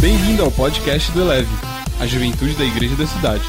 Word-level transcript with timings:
Bem-vindo 0.00 0.42
ao 0.42 0.50
podcast 0.50 1.12
do 1.12 1.20
Eleve, 1.20 1.50
a 2.00 2.06
juventude 2.06 2.54
da 2.56 2.64
igreja 2.64 2.96
da 2.96 3.06
cidade. 3.06 3.44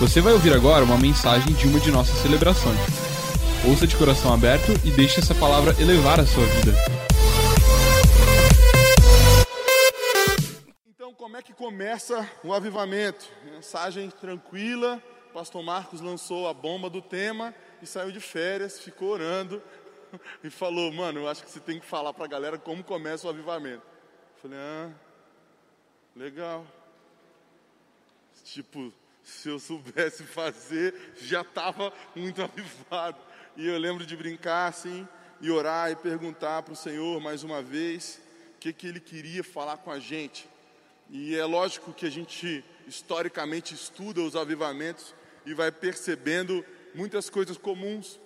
Você 0.00 0.20
vai 0.20 0.32
ouvir 0.32 0.52
agora 0.52 0.84
uma 0.84 0.98
mensagem 0.98 1.54
de 1.54 1.68
uma 1.68 1.78
de 1.78 1.92
nossas 1.92 2.16
celebrações. 2.22 2.76
Ouça 3.64 3.86
de 3.86 3.96
coração 3.96 4.34
aberto 4.34 4.72
e 4.84 4.90
deixe 4.90 5.20
essa 5.20 5.32
palavra 5.32 5.80
elevar 5.80 6.18
a 6.18 6.26
sua 6.26 6.44
vida. 6.44 6.72
Então, 10.88 11.14
como 11.14 11.36
é 11.36 11.42
que 11.42 11.54
começa 11.54 12.28
o 12.42 12.52
avivamento? 12.52 13.24
Mensagem 13.44 14.10
tranquila. 14.10 15.00
Pastor 15.32 15.62
Marcos 15.62 16.00
lançou 16.00 16.48
a 16.48 16.52
bomba 16.52 16.90
do 16.90 17.00
tema 17.00 17.54
e 17.80 17.86
saiu 17.86 18.10
de 18.10 18.18
férias, 18.18 18.80
ficou 18.80 19.10
orando 19.10 19.62
e 20.42 20.50
falou: 20.50 20.92
Mano, 20.92 21.20
eu 21.20 21.28
acho 21.28 21.44
que 21.44 21.50
você 21.50 21.60
tem 21.60 21.78
que 21.78 21.86
falar 21.86 22.12
para 22.12 22.24
a 22.24 22.28
galera 22.28 22.58
como 22.58 22.82
começa 22.82 23.28
o 23.28 23.30
avivamento. 23.30 23.84
Eu 24.34 24.42
falei: 24.42 24.58
Ah, 24.58 25.05
legal. 26.16 26.66
Tipo, 28.42 28.92
se 29.22 29.48
eu 29.48 29.58
soubesse 29.58 30.22
fazer, 30.24 30.94
já 31.20 31.42
estava 31.42 31.92
muito 32.14 32.40
avivado. 32.42 33.18
E 33.56 33.66
eu 33.66 33.78
lembro 33.78 34.06
de 34.06 34.16
brincar 34.16 34.68
assim, 34.68 35.06
e 35.40 35.50
orar 35.50 35.90
e 35.90 35.96
perguntar 35.96 36.62
para 36.62 36.72
o 36.72 36.76
Senhor 36.76 37.20
mais 37.20 37.42
uma 37.42 37.62
vez 37.62 38.20
o 38.54 38.58
que, 38.58 38.72
que 38.72 38.86
Ele 38.86 39.00
queria 39.00 39.44
falar 39.44 39.76
com 39.76 39.90
a 39.90 39.98
gente. 39.98 40.48
E 41.10 41.36
é 41.36 41.44
lógico 41.44 41.92
que 41.92 42.06
a 42.06 42.10
gente 42.10 42.64
historicamente 42.86 43.74
estuda 43.74 44.20
os 44.22 44.34
avivamentos 44.34 45.14
e 45.44 45.52
vai 45.54 45.70
percebendo 45.70 46.64
muitas 46.94 47.28
coisas 47.28 47.58
comuns. 47.58 48.18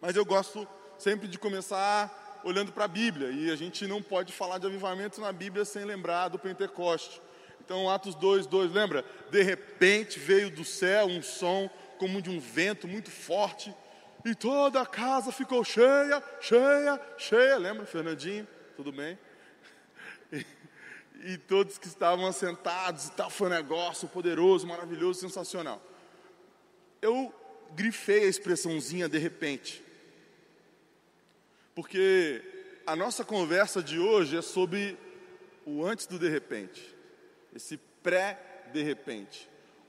Mas 0.00 0.14
eu 0.14 0.24
gosto 0.24 0.66
sempre 0.98 1.26
de 1.26 1.38
começar 1.38 2.25
olhando 2.46 2.70
para 2.70 2.84
a 2.84 2.88
Bíblia, 2.88 3.28
e 3.32 3.50
a 3.50 3.56
gente 3.56 3.88
não 3.88 4.00
pode 4.00 4.32
falar 4.32 4.58
de 4.58 4.66
avivamento 4.68 5.20
na 5.20 5.32
Bíblia 5.32 5.64
sem 5.64 5.84
lembrar 5.84 6.28
do 6.28 6.38
Pentecoste. 6.38 7.20
Então, 7.60 7.90
Atos 7.90 8.14
2, 8.14 8.46
2, 8.46 8.70
lembra? 8.70 9.04
De 9.32 9.42
repente 9.42 10.20
veio 10.20 10.48
do 10.48 10.64
céu 10.64 11.06
um 11.06 11.20
som 11.20 11.68
como 11.98 12.22
de 12.22 12.30
um 12.30 12.38
vento 12.38 12.86
muito 12.86 13.10
forte, 13.10 13.74
e 14.24 14.32
toda 14.32 14.80
a 14.80 14.86
casa 14.86 15.32
ficou 15.32 15.64
cheia, 15.64 16.22
cheia, 16.40 17.00
cheia. 17.18 17.58
Lembra, 17.58 17.84
Fernandinho? 17.84 18.46
Tudo 18.76 18.92
bem? 18.92 19.18
E, 20.32 20.46
e 21.32 21.38
todos 21.38 21.78
que 21.78 21.88
estavam 21.88 22.26
assentados 22.26 23.08
e 23.08 23.12
tal, 23.12 23.28
foi 23.28 23.48
um 23.48 23.50
negócio 23.50 24.06
poderoso, 24.06 24.68
maravilhoso, 24.68 25.20
sensacional. 25.20 25.82
Eu 27.02 27.34
grifei 27.74 28.24
a 28.24 28.28
expressãozinha 28.28 29.08
de 29.08 29.18
repente, 29.18 29.82
porque 31.76 32.42
a 32.86 32.96
nossa 32.96 33.22
conversa 33.22 33.82
de 33.82 33.98
hoje 33.98 34.38
é 34.38 34.40
sobre 34.40 34.96
o 35.66 35.84
antes 35.84 36.06
do 36.06 36.18
de 36.18 36.26
repente, 36.26 36.96
esse 37.54 37.76
pré-de 38.02 38.82
repente. 38.82 39.46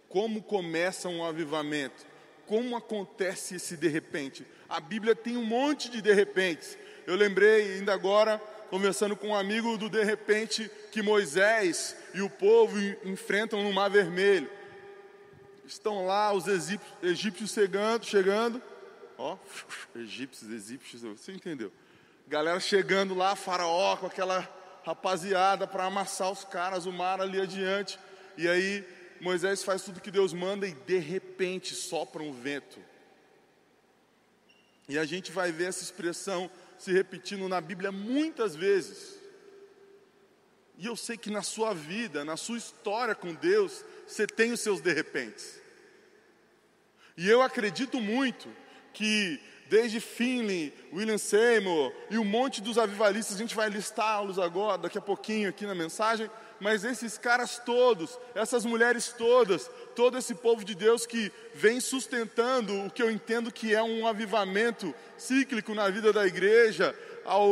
Como 0.10 0.44
começa 0.44 1.08
um 1.08 1.24
avivamento? 1.24 2.06
Como 2.46 2.76
acontece 2.76 3.56
esse 3.56 3.78
de 3.78 3.88
repente? 3.88 4.46
A 4.68 4.82
Bíblia 4.82 5.16
tem 5.16 5.38
um 5.38 5.46
monte 5.46 5.90
de 5.90 6.02
de 6.02 6.14
repentes. 6.14 6.78
Eu 7.06 7.16
lembrei 7.16 7.76
ainda 7.76 7.94
agora, 7.94 8.38
conversando 8.70 9.16
com 9.16 9.30
um 9.30 9.36
amigo 9.36 9.78
do 9.78 9.90
de 9.90 10.04
repente 10.04 10.70
que 10.92 11.02
Moisés 11.02 11.96
e 12.14 12.22
o 12.22 12.30
povo 12.30 12.78
enfrentam 13.06 13.64
no 13.64 13.72
Mar 13.72 13.90
Vermelho. 13.90 14.50
Estão 15.66 16.06
lá 16.06 16.34
os 16.34 16.48
egípcios 17.02 17.52
chegando, 17.52 18.06
chegando. 18.06 18.62
Ó, 19.18 19.38
egípcios, 19.96 20.52
egípcios, 20.52 21.02
você 21.02 21.32
entendeu? 21.32 21.72
Galera 22.28 22.60
chegando 22.60 23.16
lá, 23.16 23.36
faraó 23.36 23.98
com 23.98 24.06
aquela 24.06 24.48
rapaziada 24.86 25.66
para 25.66 25.86
amassar 25.86 26.32
os 26.32 26.44
caras, 26.44 26.86
o 26.86 26.92
mar 26.92 27.20
ali 27.20 27.42
adiante. 27.42 27.98
E 28.38 28.48
aí 28.48 28.86
Moisés 29.20 29.64
faz 29.64 29.82
tudo 29.82 30.02
que 30.02 30.12
Deus 30.12 30.34
manda 30.34 30.68
e 30.68 30.74
de 30.74 30.98
repente 30.98 31.74
sopra 31.74 32.22
um 32.22 32.32
vento. 32.32 32.80
E 34.88 34.98
a 34.98 35.06
gente 35.06 35.32
vai 35.32 35.52
ver 35.52 35.66
essa 35.66 35.84
expressão 35.84 36.50
se 36.78 36.92
repetindo 36.92 37.50
na 37.50 37.60
Bíblia 37.60 37.92
muitas 37.92 38.56
vezes. 38.56 39.18
E 40.78 40.86
eu 40.86 40.96
sei 40.96 41.18
que 41.18 41.32
na 41.32 41.42
sua 41.42 41.74
vida, 41.74 42.24
na 42.24 42.38
sua 42.38 42.58
história 42.58 43.16
com 43.16 43.34
Deus, 43.34 43.84
você 44.06 44.28
tem 44.28 44.52
os 44.52 44.62
seus 44.62 44.80
de 44.80 44.94
repentes. 44.94 45.60
E 47.18 47.28
eu 47.28 47.42
acredito 47.42 48.00
muito 48.00 48.48
que 48.98 49.40
desde 49.70 50.00
Finley, 50.00 50.74
William 50.92 51.20
Seymour 51.20 51.94
e 52.10 52.18
um 52.18 52.26
monte 52.26 52.64
dos 52.64 52.80
avivalistas, 52.80 53.36
a 53.36 53.40
gente 53.40 53.54
vai 53.54 53.70
listá-los 53.70 54.40
agora, 54.40 54.80
daqui 54.80 54.98
a 54.98 55.02
pouquinho 55.02 55.50
aqui 55.50 55.68
na 55.68 55.76
mensagem, 55.76 56.28
mas 56.60 56.84
esses 56.84 57.16
caras 57.16 57.62
todos, 57.64 58.18
essas 58.34 58.66
mulheres 58.66 59.14
todas, 59.16 59.70
todo 59.96 60.18
esse 60.18 60.34
povo 60.34 60.66
de 60.66 60.74
Deus 60.74 61.06
que 61.06 61.32
vem 61.54 61.80
sustentando 61.80 62.86
o 62.86 62.90
que 62.90 63.04
eu 63.04 63.12
entendo 63.12 63.52
que 63.52 63.76
é 63.76 63.84
um 63.84 64.08
avivamento 64.08 64.96
cíclico 65.16 65.76
na 65.76 65.88
vida 65.92 66.12
da 66.12 66.26
igreja, 66.26 66.98
ao 67.24 67.48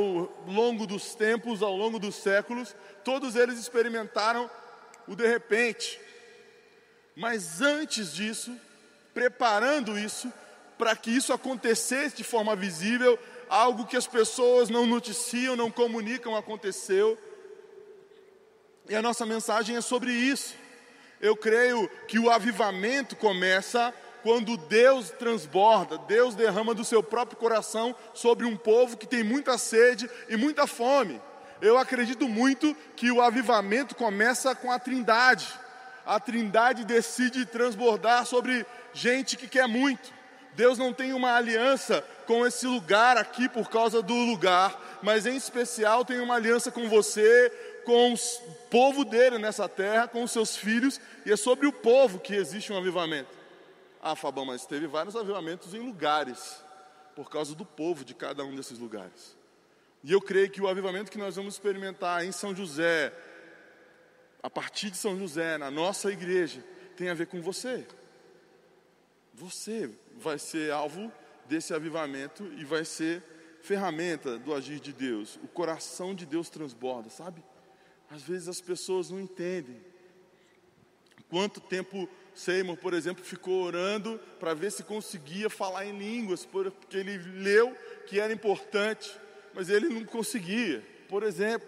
longo 0.48 0.88
dos 0.88 1.14
tempos, 1.14 1.62
ao 1.62 1.78
longo 1.78 2.00
dos 2.00 2.16
séculos, 2.16 2.76
todos 3.04 3.36
eles 3.36 3.60
experimentaram 3.60 4.50
o 5.08 5.16
de 5.16 5.28
repente. 5.28 6.00
Mas 7.16 7.62
antes 7.62 8.16
disso, 8.16 8.52
preparando 9.14 10.00
isso, 10.00 10.34
para 10.78 10.96
que 10.96 11.12
isso 11.12 11.34
acontecesse 11.34 12.18
de 12.18 12.24
forma 12.24 12.56
visível, 12.56 13.18
algo 13.50 13.86
que 13.86 13.98
as 13.98 14.08
pessoas 14.08 14.70
não 14.70 14.86
noticiam, 14.86 15.56
não 15.56 15.72
comunicam, 15.72 16.36
aconteceu. 16.36 17.18
E 18.88 18.96
a 18.96 19.02
nossa 19.02 19.26
mensagem 19.26 19.76
é 19.76 19.82
sobre 19.82 20.12
isso. 20.12 20.56
Eu 21.22 21.36
creio 21.36 21.90
que 22.08 22.20
o 22.20 22.30
avivamento 22.30 23.16
começa 23.16 23.94
quando 24.22 24.58
Deus 24.58 25.12
transborda, 25.12 26.00
Deus 26.00 26.34
derrama 26.34 26.74
do 26.74 26.84
seu 26.84 27.04
próprio 27.04 27.38
coração 27.38 27.96
sobre 28.14 28.46
um 28.46 28.58
povo 28.58 28.98
que 28.98 29.06
tem 29.06 29.24
muita 29.24 29.58
sede 29.58 30.10
e 30.28 30.36
muita 30.36 30.66
fome. 30.66 31.22
Eu 31.62 31.78
acredito 31.78 32.28
muito 32.28 32.76
que 32.96 33.12
o 33.12 33.22
avivamento 33.22 33.96
começa 33.96 34.54
com 34.56 34.72
a 34.72 34.80
Trindade. 34.80 35.48
A 36.06 36.20
Trindade 36.20 36.84
decide 36.86 37.46
transbordar 37.46 38.26
sobre 38.26 38.66
gente 38.94 39.38
que 39.38 39.48
quer 39.48 39.68
muito. 39.68 40.14
Deus 40.56 40.78
não 40.78 40.94
tem 40.94 41.14
uma 41.14 41.34
aliança 41.34 42.02
com 42.26 42.46
esse 42.46 42.66
lugar 42.66 43.18
aqui 43.18 43.48
por 43.50 43.70
causa 43.70 44.02
do 44.02 44.14
lugar, 44.14 45.00
mas 45.04 45.26
em 45.26 45.36
especial 45.36 46.06
tem 46.06 46.20
uma 46.20 46.36
aliança 46.36 46.72
com 46.72 46.88
você, 46.90 47.52
com 47.86 48.14
o 48.14 48.18
povo 48.70 49.06
dele 49.06 49.38
nessa 49.38 49.68
terra, 49.70 50.08
com 50.08 50.24
os 50.24 50.32
seus 50.32 50.56
filhos, 50.56 51.00
e 51.26 51.32
é 51.32 51.36
sobre 51.36 51.68
o 51.68 51.74
povo 51.74 52.20
que 52.20 52.34
existe 52.34 52.72
um 52.72 52.78
avivamento. 52.78 53.30
Ah, 54.02 54.16
Fabão, 54.16 54.46
mas 54.46 54.66
teve 54.66 54.88
vários 54.88 55.16
avivamentos 55.16 55.74
em 55.74 55.80
lugares, 55.80 56.64
por 57.16 57.30
causa 57.30 57.54
do 57.54 57.66
povo 57.66 58.04
de 58.04 58.14
cada 58.14 58.44
um 58.44 58.56
desses 58.56 58.80
lugares. 58.80 59.36
E 60.04 60.12
eu 60.12 60.22
creio 60.22 60.50
que 60.50 60.62
o 60.62 60.68
avivamento 60.68 61.12
que 61.12 61.18
nós 61.18 61.36
vamos 61.36 61.56
experimentar 61.56 62.24
em 62.24 62.32
São 62.32 62.56
José, 62.56 63.12
a 64.42 64.50
partir 64.50 64.90
de 64.90 64.98
São 64.98 65.18
José, 65.18 65.58
na 65.58 65.72
nossa 65.72 66.12
igreja, 66.12 66.64
tem 66.96 67.10
a 67.10 67.14
ver 67.14 67.28
com 67.28 67.42
você. 67.42 67.86
Você 69.36 69.90
vai 70.18 70.40
ser 70.40 70.72
alvo 70.72 71.12
desse 71.46 71.74
avivamento 71.74 72.46
e 72.58 72.64
vai 72.64 72.86
ser 72.86 73.22
ferramenta 73.62 74.38
do 74.38 74.54
agir 74.54 74.80
de 74.80 74.94
Deus. 74.94 75.38
O 75.44 75.48
coração 75.48 76.16
de 76.16 76.26
Deus 76.26 76.50
transborda, 76.50 77.10
sabe? 77.10 77.44
Às 78.10 78.22
vezes 78.22 78.48
as 78.48 78.62
pessoas 78.62 79.10
não 79.10 79.20
entendem. 79.20 79.82
Quanto 81.30 81.60
tempo 81.60 82.08
Seymour, 82.34 82.78
por 82.78 82.94
exemplo, 82.94 83.24
ficou 83.24 83.64
orando 83.64 84.20
para 84.40 84.54
ver 84.54 84.72
se 84.72 84.84
conseguia 84.84 85.50
falar 85.50 85.86
em 85.86 85.98
línguas, 85.98 86.46
porque 86.46 86.98
ele 86.98 87.18
leu 87.18 87.76
que 88.08 88.20
era 88.20 88.32
importante, 88.32 89.12
mas 89.54 89.70
ele 89.70 89.90
não 89.90 90.06
conseguia. 90.06 90.86
Por 91.10 91.24
exemplo, 91.24 91.68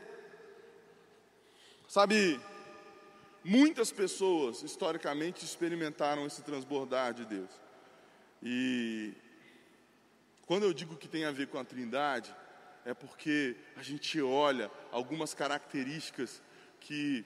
sabe, 1.88 2.40
Muitas 3.49 3.94
pessoas, 3.94 4.61
historicamente, 4.61 5.46
experimentaram 5.46 6.26
esse 6.28 6.41
transbordar 6.41 7.14
de 7.14 7.23
Deus. 7.23 7.49
E 8.44 9.14
quando 10.46 10.64
eu 10.64 10.73
digo 10.73 10.97
que 10.97 11.08
tem 11.08 11.23
a 11.23 11.32
ver 11.32 11.47
com 11.47 11.58
a 11.58 11.64
Trindade, 11.64 12.35
é 12.84 12.94
porque 12.94 13.55
a 13.78 13.82
gente 13.82 14.22
olha 14.22 14.70
algumas 14.91 15.34
características 15.34 16.41
que 16.82 17.23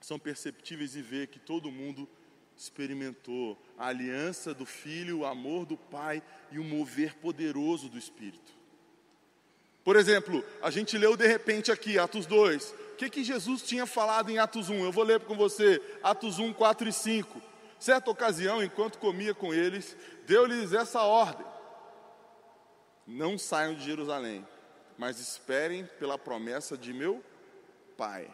são 0.00 0.18
perceptíveis 0.18 0.96
e 0.96 1.02
vê 1.02 1.26
que 1.26 1.38
todo 1.38 1.70
mundo 1.70 2.08
experimentou 2.56 3.62
a 3.76 3.88
aliança 3.88 4.54
do 4.54 4.64
Filho, 4.64 5.18
o 5.18 5.26
amor 5.26 5.66
do 5.66 5.76
Pai 5.76 6.22
e 6.50 6.58
o 6.58 6.64
mover 6.64 7.14
poderoso 7.16 7.90
do 7.90 7.98
Espírito. 7.98 8.54
Por 9.84 9.96
exemplo, 9.96 10.42
a 10.62 10.70
gente 10.70 10.96
leu 10.96 11.14
de 11.14 11.26
repente 11.26 11.70
aqui, 11.70 11.98
Atos 11.98 12.24
2, 12.24 12.74
que, 13.00 13.08
que 13.08 13.24
Jesus 13.24 13.62
tinha 13.62 13.86
falado 13.86 14.28
em 14.30 14.38
Atos 14.38 14.68
1? 14.68 14.84
Eu 14.84 14.92
vou 14.92 15.04
ler 15.04 15.20
com 15.20 15.34
você, 15.34 15.80
Atos 16.02 16.38
1, 16.38 16.52
4 16.52 16.86
e 16.86 16.92
5. 16.92 17.40
Certa 17.78 18.10
ocasião, 18.10 18.62
enquanto 18.62 18.98
comia 18.98 19.32
com 19.32 19.54
eles, 19.54 19.96
deu-lhes 20.26 20.74
essa 20.74 21.00
ordem: 21.00 21.46
Não 23.06 23.38
saiam 23.38 23.74
de 23.74 23.82
Jerusalém, 23.82 24.46
mas 24.98 25.18
esperem 25.18 25.86
pela 25.98 26.18
promessa 26.18 26.76
de 26.76 26.92
meu 26.92 27.24
Pai, 27.96 28.28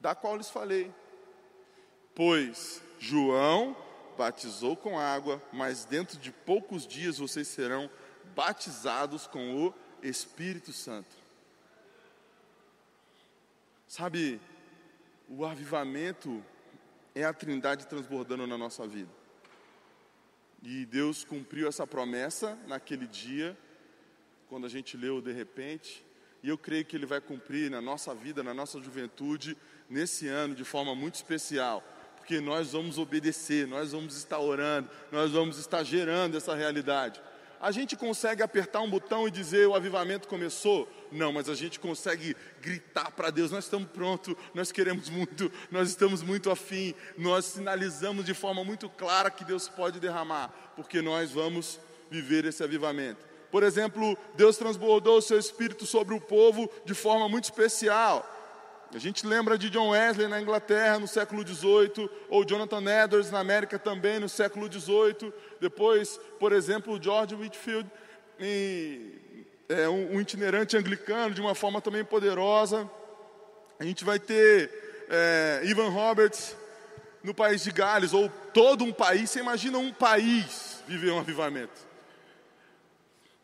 da 0.00 0.12
qual 0.16 0.36
lhes 0.36 0.50
falei. 0.50 0.92
Pois 2.16 2.82
João 2.98 3.76
batizou 4.18 4.76
com 4.76 4.98
água, 4.98 5.40
mas 5.52 5.84
dentro 5.84 6.18
de 6.18 6.32
poucos 6.32 6.84
dias 6.84 7.18
vocês 7.18 7.46
serão 7.46 7.88
batizados 8.34 9.28
com 9.28 9.66
o 9.66 9.74
Espírito 10.02 10.72
Santo. 10.72 11.23
Sabe, 13.96 14.40
o 15.28 15.44
avivamento 15.44 16.44
é 17.14 17.22
a 17.22 17.32
trindade 17.32 17.86
transbordando 17.86 18.44
na 18.44 18.58
nossa 18.58 18.88
vida. 18.88 19.08
E 20.64 20.84
Deus 20.84 21.22
cumpriu 21.22 21.68
essa 21.68 21.86
promessa 21.86 22.58
naquele 22.66 23.06
dia, 23.06 23.56
quando 24.48 24.66
a 24.66 24.68
gente 24.68 24.96
leu 24.96 25.22
de 25.22 25.30
repente, 25.30 26.04
e 26.42 26.48
eu 26.48 26.58
creio 26.58 26.84
que 26.84 26.96
Ele 26.96 27.06
vai 27.06 27.20
cumprir 27.20 27.70
na 27.70 27.80
nossa 27.80 28.12
vida, 28.12 28.42
na 28.42 28.52
nossa 28.52 28.80
juventude, 28.82 29.56
nesse 29.88 30.26
ano 30.26 30.56
de 30.56 30.64
forma 30.64 30.92
muito 30.96 31.14
especial, 31.14 31.80
porque 32.16 32.40
nós 32.40 32.72
vamos 32.72 32.98
obedecer, 32.98 33.64
nós 33.64 33.92
vamos 33.92 34.16
estar 34.16 34.40
orando, 34.40 34.90
nós 35.12 35.30
vamos 35.30 35.56
estar 35.56 35.84
gerando 35.84 36.36
essa 36.36 36.52
realidade. 36.56 37.22
A 37.60 37.70
gente 37.70 37.96
consegue 37.96 38.42
apertar 38.42 38.80
um 38.80 38.90
botão 38.90 39.26
e 39.26 39.30
dizer 39.30 39.66
o 39.66 39.74
avivamento 39.74 40.28
começou? 40.28 40.88
Não, 41.10 41.32
mas 41.32 41.48
a 41.48 41.54
gente 41.54 41.80
consegue 41.80 42.36
gritar 42.60 43.10
para 43.12 43.30
Deus: 43.30 43.50
nós 43.50 43.64
estamos 43.64 43.88
prontos, 43.88 44.34
nós 44.52 44.70
queremos 44.70 45.08
muito, 45.08 45.50
nós 45.70 45.88
estamos 45.88 46.22
muito 46.22 46.50
afim, 46.50 46.94
nós 47.16 47.44
sinalizamos 47.46 48.24
de 48.24 48.34
forma 48.34 48.64
muito 48.64 48.88
clara 48.88 49.30
que 49.30 49.44
Deus 49.44 49.68
pode 49.68 50.00
derramar, 50.00 50.52
porque 50.76 51.00
nós 51.00 51.30
vamos 51.30 51.80
viver 52.10 52.44
esse 52.44 52.62
avivamento. 52.62 53.24
Por 53.50 53.62
exemplo, 53.62 54.18
Deus 54.34 54.56
transbordou 54.56 55.18
o 55.18 55.22
seu 55.22 55.38
espírito 55.38 55.86
sobre 55.86 56.12
o 56.12 56.20
povo 56.20 56.68
de 56.84 56.92
forma 56.92 57.28
muito 57.28 57.44
especial. 57.44 58.28
A 58.94 58.98
gente 58.98 59.26
lembra 59.26 59.58
de 59.58 59.68
John 59.70 59.90
Wesley 59.90 60.28
na 60.28 60.40
Inglaterra 60.40 61.00
no 61.00 61.08
século 61.08 61.44
XVIII, 61.44 62.08
ou 62.28 62.44
Jonathan 62.44 62.84
Edwards 62.88 63.28
na 63.28 63.40
América 63.40 63.76
também 63.76 64.20
no 64.20 64.28
século 64.28 64.72
XVIII. 64.72 65.32
Depois, 65.60 66.20
por 66.38 66.52
exemplo, 66.52 67.02
George 67.02 67.34
Whitfield, 67.34 67.90
é, 69.68 69.88
um, 69.88 70.14
um, 70.14 70.20
itinerante 70.20 70.76
anglicano 70.76 71.34
de 71.34 71.40
uma 71.40 71.56
forma 71.56 71.80
também 71.80 72.04
poderosa. 72.04 72.88
A 73.80 73.84
gente 73.84 74.04
vai 74.04 74.20
ter 74.20 74.70
é, 75.10 75.62
Ivan 75.64 75.88
Roberts 75.88 76.56
no 77.20 77.34
país 77.34 77.64
de 77.64 77.72
Gales, 77.72 78.12
ou 78.12 78.28
todo 78.52 78.84
um 78.84 78.92
país. 78.92 79.28
Você 79.28 79.40
imagina 79.40 79.76
um 79.76 79.92
país 79.92 80.84
viver 80.86 81.10
um 81.10 81.18
avivamento. 81.18 81.84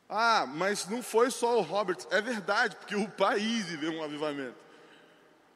Ah, 0.09 0.47
mas 0.47 0.87
não 0.87 1.03
foi 1.03 1.29
só 1.29 1.59
o 1.59 1.63
Roberts. 1.63 2.07
É 2.13 2.21
verdade, 2.21 2.77
porque 2.77 2.95
o 2.95 3.09
país 3.09 3.65
viveu 3.65 3.91
um 3.91 4.05
avivamento. 4.05 4.70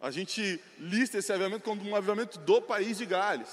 A 0.04 0.10
gente 0.10 0.60
lista 0.78 1.16
esse 1.16 1.32
avivamento 1.32 1.64
como 1.64 1.82
um 1.82 1.96
avivamento 1.96 2.38
do 2.38 2.60
país 2.60 2.98
de 2.98 3.06
Gales. 3.06 3.48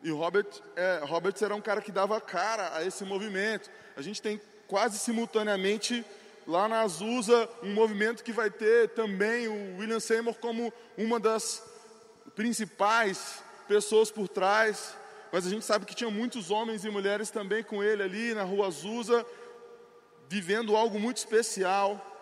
E 0.00 0.08
Robert, 0.08 0.46
é, 0.76 1.00
Roberts 1.02 1.42
era 1.42 1.52
um 1.56 1.60
cara 1.60 1.80
que 1.80 1.90
dava 1.90 2.20
cara 2.20 2.72
a 2.72 2.84
esse 2.84 3.04
movimento. 3.04 3.68
A 3.96 4.00
gente 4.00 4.22
tem 4.22 4.40
quase 4.68 4.96
simultaneamente 4.96 6.04
lá 6.46 6.68
na 6.68 6.82
Azusa 6.82 7.50
um 7.64 7.74
movimento 7.74 8.22
que 8.22 8.30
vai 8.30 8.48
ter 8.48 8.90
também 8.90 9.48
o 9.48 9.78
William 9.78 9.98
Seymour 9.98 10.36
como 10.36 10.72
uma 10.96 11.18
das 11.18 11.64
principais 12.36 13.42
pessoas 13.66 14.12
por 14.12 14.28
trás. 14.28 14.96
Mas 15.32 15.44
a 15.44 15.50
gente 15.50 15.64
sabe 15.64 15.84
que 15.84 15.96
tinha 15.96 16.12
muitos 16.12 16.52
homens 16.52 16.84
e 16.84 16.90
mulheres 16.90 17.28
também 17.28 17.64
com 17.64 17.82
ele 17.82 18.04
ali 18.04 18.34
na 18.34 18.44
rua 18.44 18.68
Azusa, 18.68 19.26
vivendo 20.28 20.76
algo 20.76 21.00
muito 21.00 21.16
especial. 21.16 22.13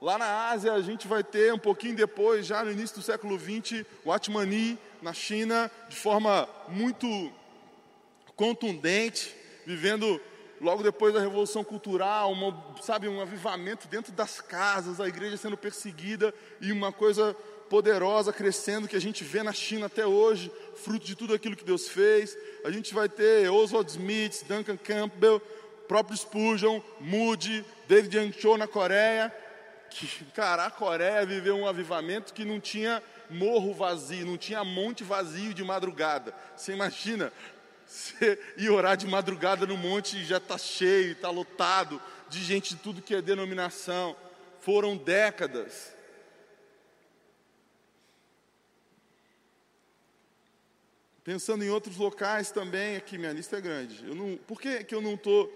Lá 0.00 0.16
na 0.16 0.50
Ásia, 0.50 0.74
a 0.74 0.80
gente 0.80 1.08
vai 1.08 1.24
ter 1.24 1.52
um 1.52 1.58
pouquinho 1.58 1.96
depois, 1.96 2.46
já 2.46 2.64
no 2.64 2.70
início 2.70 2.96
do 2.96 3.02
século 3.02 3.36
XX, 3.36 3.84
o 4.04 4.12
Atmani, 4.12 4.78
na 5.02 5.12
China, 5.12 5.68
de 5.88 5.96
forma 5.96 6.48
muito 6.68 7.32
contundente, 8.36 9.34
vivendo 9.66 10.20
logo 10.60 10.84
depois 10.84 11.12
da 11.12 11.20
Revolução 11.20 11.64
Cultural, 11.64 12.30
uma, 12.30 12.56
sabe, 12.80 13.08
um 13.08 13.20
avivamento 13.20 13.88
dentro 13.88 14.12
das 14.12 14.40
casas, 14.40 15.00
a 15.00 15.08
igreja 15.08 15.36
sendo 15.36 15.56
perseguida 15.56 16.32
e 16.60 16.70
uma 16.70 16.92
coisa 16.92 17.34
poderosa 17.68 18.32
crescendo 18.32 18.86
que 18.86 18.96
a 18.96 19.00
gente 19.00 19.24
vê 19.24 19.42
na 19.42 19.52
China 19.52 19.86
até 19.86 20.06
hoje, 20.06 20.50
fruto 20.76 21.04
de 21.04 21.16
tudo 21.16 21.34
aquilo 21.34 21.56
que 21.56 21.64
Deus 21.64 21.88
fez. 21.88 22.38
A 22.64 22.70
gente 22.70 22.94
vai 22.94 23.08
ter 23.08 23.50
Oswald 23.50 23.90
Smith, 23.90 24.44
Duncan 24.46 24.76
Campbell, 24.76 25.40
próprio 25.88 26.16
Spurgeon, 26.16 26.80
Moody, 27.00 27.64
David 27.88 28.16
Yang 28.16 28.40
Cho 28.40 28.56
na 28.56 28.68
Coreia, 28.68 29.34
que, 29.90 30.24
cara, 30.26 30.66
a 30.66 30.70
Coreia 30.70 31.24
viveu 31.26 31.56
um 31.56 31.66
avivamento 31.66 32.32
que 32.32 32.44
não 32.44 32.60
tinha 32.60 33.02
morro 33.30 33.74
vazio, 33.74 34.26
não 34.26 34.36
tinha 34.36 34.64
monte 34.64 35.04
vazio 35.04 35.52
de 35.52 35.64
madrugada. 35.64 36.34
Você 36.56 36.72
imagina, 36.72 37.32
ir 38.56 38.70
orar 38.70 38.96
de 38.96 39.06
madrugada 39.06 39.66
no 39.66 39.76
monte 39.76 40.18
e 40.18 40.24
já 40.24 40.38
está 40.38 40.58
cheio, 40.58 41.12
está 41.12 41.30
lotado 41.30 42.00
de 42.28 42.42
gente 42.42 42.74
de 42.74 42.82
tudo 42.82 43.02
que 43.02 43.14
é 43.14 43.22
denominação. 43.22 44.16
Foram 44.60 44.96
décadas. 44.96 45.96
Pensando 51.24 51.62
em 51.62 51.68
outros 51.68 51.96
locais 51.96 52.50
também, 52.50 52.96
aqui 52.96 53.18
minha 53.18 53.32
lista 53.32 53.58
é 53.58 53.60
grande. 53.60 54.02
Eu 54.06 54.14
não, 54.14 54.36
por 54.38 54.60
que, 54.60 54.82
que 54.84 54.94
eu 54.94 55.00
não 55.02 55.14
estou 55.14 55.46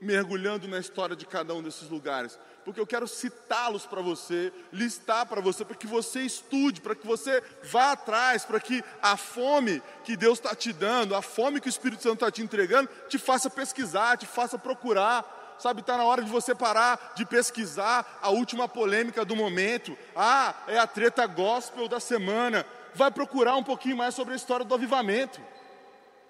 mergulhando 0.00 0.68
na 0.68 0.78
história 0.78 1.16
de 1.16 1.26
cada 1.26 1.54
um 1.54 1.62
desses 1.62 1.88
lugares? 1.88 2.38
porque 2.68 2.80
eu 2.80 2.86
quero 2.86 3.08
citá-los 3.08 3.86
para 3.86 4.02
você, 4.02 4.52
listar 4.70 5.24
para 5.24 5.40
você, 5.40 5.64
para 5.64 5.74
que 5.74 5.86
você 5.86 6.20
estude, 6.20 6.82
para 6.82 6.94
que 6.94 7.06
você 7.06 7.42
vá 7.64 7.92
atrás, 7.92 8.44
para 8.44 8.60
que 8.60 8.84
a 9.00 9.16
fome 9.16 9.82
que 10.04 10.14
Deus 10.14 10.38
está 10.38 10.54
te 10.54 10.70
dando, 10.70 11.14
a 11.14 11.22
fome 11.22 11.62
que 11.62 11.66
o 11.66 11.70
Espírito 11.70 12.02
Santo 12.02 12.16
está 12.16 12.30
te 12.30 12.42
entregando, 12.42 12.90
te 13.08 13.16
faça 13.16 13.48
pesquisar, 13.48 14.18
te 14.18 14.26
faça 14.26 14.58
procurar. 14.58 15.56
Sabe, 15.58 15.80
está 15.80 15.96
na 15.96 16.04
hora 16.04 16.22
de 16.22 16.30
você 16.30 16.54
parar 16.54 17.14
de 17.16 17.24
pesquisar 17.24 18.18
a 18.20 18.28
última 18.28 18.68
polêmica 18.68 19.24
do 19.24 19.34
momento. 19.34 19.96
Ah, 20.14 20.54
é 20.68 20.78
a 20.78 20.86
treta 20.86 21.26
gospel 21.26 21.88
da 21.88 21.98
semana. 21.98 22.66
Vai 22.94 23.10
procurar 23.10 23.56
um 23.56 23.64
pouquinho 23.64 23.96
mais 23.96 24.14
sobre 24.14 24.34
a 24.34 24.36
história 24.36 24.66
do 24.66 24.74
avivamento. 24.74 25.40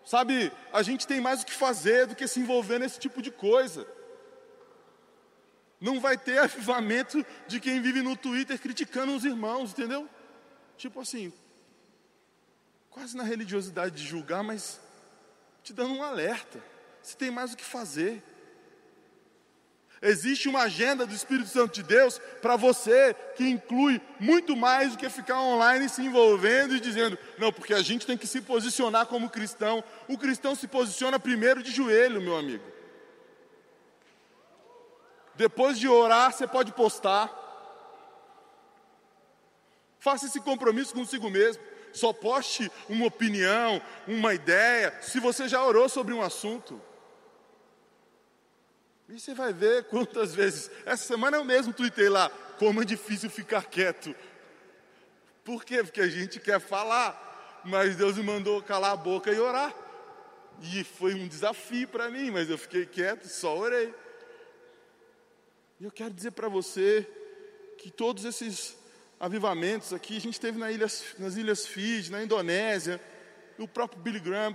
Sabe, 0.08 0.50
a 0.72 0.82
gente 0.82 1.06
tem 1.06 1.20
mais 1.20 1.42
o 1.42 1.44
que 1.44 1.52
fazer 1.52 2.06
do 2.06 2.16
que 2.16 2.26
se 2.26 2.40
envolver 2.40 2.78
nesse 2.78 2.98
tipo 2.98 3.20
de 3.20 3.30
coisa. 3.30 3.86
Não 5.78 6.00
vai 6.00 6.16
ter 6.16 6.38
avivamento 6.40 7.22
de 7.46 7.60
quem 7.60 7.82
vive 7.82 8.00
no 8.00 8.16
Twitter 8.16 8.58
criticando 8.58 9.14
os 9.14 9.26
irmãos, 9.26 9.72
entendeu? 9.72 10.08
Tipo 10.78 11.02
assim, 11.02 11.30
quase 12.88 13.14
na 13.14 13.22
religiosidade 13.22 13.96
de 13.96 14.08
julgar, 14.08 14.42
mas 14.42 14.80
te 15.62 15.74
dando 15.74 15.92
um 15.92 16.02
alerta. 16.02 16.58
Você 17.02 17.14
tem 17.14 17.30
mais 17.30 17.52
o 17.52 17.56
que 17.58 17.64
fazer. 17.64 18.24
Existe 20.00 20.48
uma 20.48 20.62
agenda 20.62 21.04
do 21.04 21.14
Espírito 21.14 21.48
Santo 21.48 21.74
de 21.74 21.82
Deus 21.82 22.20
para 22.40 22.54
você 22.54 23.14
que 23.34 23.48
inclui 23.48 24.00
muito 24.20 24.56
mais 24.56 24.92
do 24.92 24.98
que 24.98 25.10
ficar 25.10 25.40
online 25.40 25.88
se 25.88 26.02
envolvendo 26.02 26.76
e 26.76 26.80
dizendo, 26.80 27.18
não, 27.36 27.52
porque 27.52 27.74
a 27.74 27.82
gente 27.82 28.06
tem 28.06 28.16
que 28.16 28.26
se 28.26 28.40
posicionar 28.40 29.06
como 29.06 29.28
cristão. 29.28 29.82
O 30.06 30.16
cristão 30.16 30.54
se 30.54 30.68
posiciona 30.68 31.18
primeiro 31.18 31.62
de 31.62 31.72
joelho, 31.72 32.22
meu 32.22 32.36
amigo. 32.36 32.64
Depois 35.34 35.78
de 35.78 35.88
orar, 35.88 36.32
você 36.32 36.46
pode 36.46 36.72
postar. 36.72 37.32
Faça 39.98 40.26
esse 40.26 40.40
compromisso 40.40 40.94
consigo 40.94 41.28
mesmo. 41.28 41.62
Só 41.92 42.12
poste 42.12 42.70
uma 42.88 43.06
opinião, 43.06 43.82
uma 44.06 44.32
ideia, 44.32 44.96
se 45.00 45.18
você 45.18 45.48
já 45.48 45.64
orou 45.64 45.88
sobre 45.88 46.14
um 46.14 46.22
assunto. 46.22 46.80
E 49.08 49.18
você 49.18 49.32
vai 49.32 49.52
ver 49.54 49.84
quantas 49.84 50.34
vezes. 50.34 50.70
Essa 50.84 51.06
semana 51.06 51.38
eu 51.38 51.44
mesmo 51.44 51.72
tuitei 51.72 52.10
lá, 52.10 52.28
como 52.58 52.82
é 52.82 52.84
difícil 52.84 53.30
ficar 53.30 53.64
quieto. 53.64 54.14
Por 55.42 55.64
quê? 55.64 55.82
Porque 55.82 56.02
a 56.02 56.08
gente 56.08 56.38
quer 56.38 56.60
falar, 56.60 57.62
mas 57.64 57.96
Deus 57.96 58.18
me 58.18 58.22
mandou 58.22 58.62
calar 58.62 58.92
a 58.92 58.96
boca 58.96 59.32
e 59.32 59.38
orar. 59.38 59.74
E 60.60 60.84
foi 60.84 61.14
um 61.14 61.26
desafio 61.26 61.88
para 61.88 62.10
mim, 62.10 62.30
mas 62.30 62.50
eu 62.50 62.58
fiquei 62.58 62.84
quieto, 62.84 63.26
só 63.28 63.56
orei. 63.56 63.94
E 65.80 65.84
eu 65.84 65.90
quero 65.90 66.12
dizer 66.12 66.32
para 66.32 66.48
você 66.48 67.08
que 67.78 67.90
todos 67.90 68.26
esses 68.26 68.76
avivamentos 69.18 69.92
aqui, 69.94 70.18
a 70.18 70.20
gente 70.20 70.38
teve 70.38 70.58
na 70.58 70.70
ilhas, 70.70 71.14
nas 71.18 71.36
Ilhas 71.36 71.66
Fiji, 71.66 72.12
na 72.12 72.22
Indonésia, 72.22 73.00
o 73.58 73.66
próprio 73.66 74.02
Billy 74.02 74.20
Graham, 74.20 74.54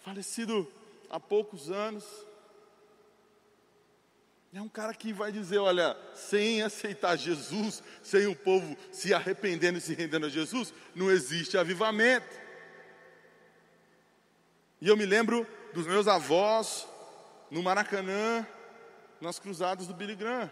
falecido 0.00 0.70
há 1.08 1.18
poucos 1.18 1.70
anos. 1.70 2.04
É 4.52 4.62
um 4.62 4.68
cara 4.68 4.94
que 4.94 5.12
vai 5.12 5.30
dizer: 5.30 5.58
olha, 5.58 5.96
sem 6.14 6.62
aceitar 6.62 7.16
Jesus, 7.16 7.82
sem 8.02 8.26
o 8.26 8.34
povo 8.34 8.76
se 8.90 9.12
arrependendo 9.12 9.78
e 9.78 9.80
se 9.80 9.94
rendendo 9.94 10.26
a 10.26 10.30
Jesus, 10.30 10.72
não 10.94 11.10
existe 11.10 11.58
avivamento. 11.58 12.34
E 14.80 14.88
eu 14.88 14.96
me 14.96 15.04
lembro 15.04 15.46
dos 15.74 15.86
meus 15.86 16.08
avós 16.08 16.86
no 17.50 17.62
Maracanã, 17.62 18.46
nas 19.20 19.38
cruzadas 19.38 19.86
do 19.86 19.94
Billy 19.94 20.14
Graham. 20.14 20.50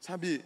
Sabe, 0.00 0.44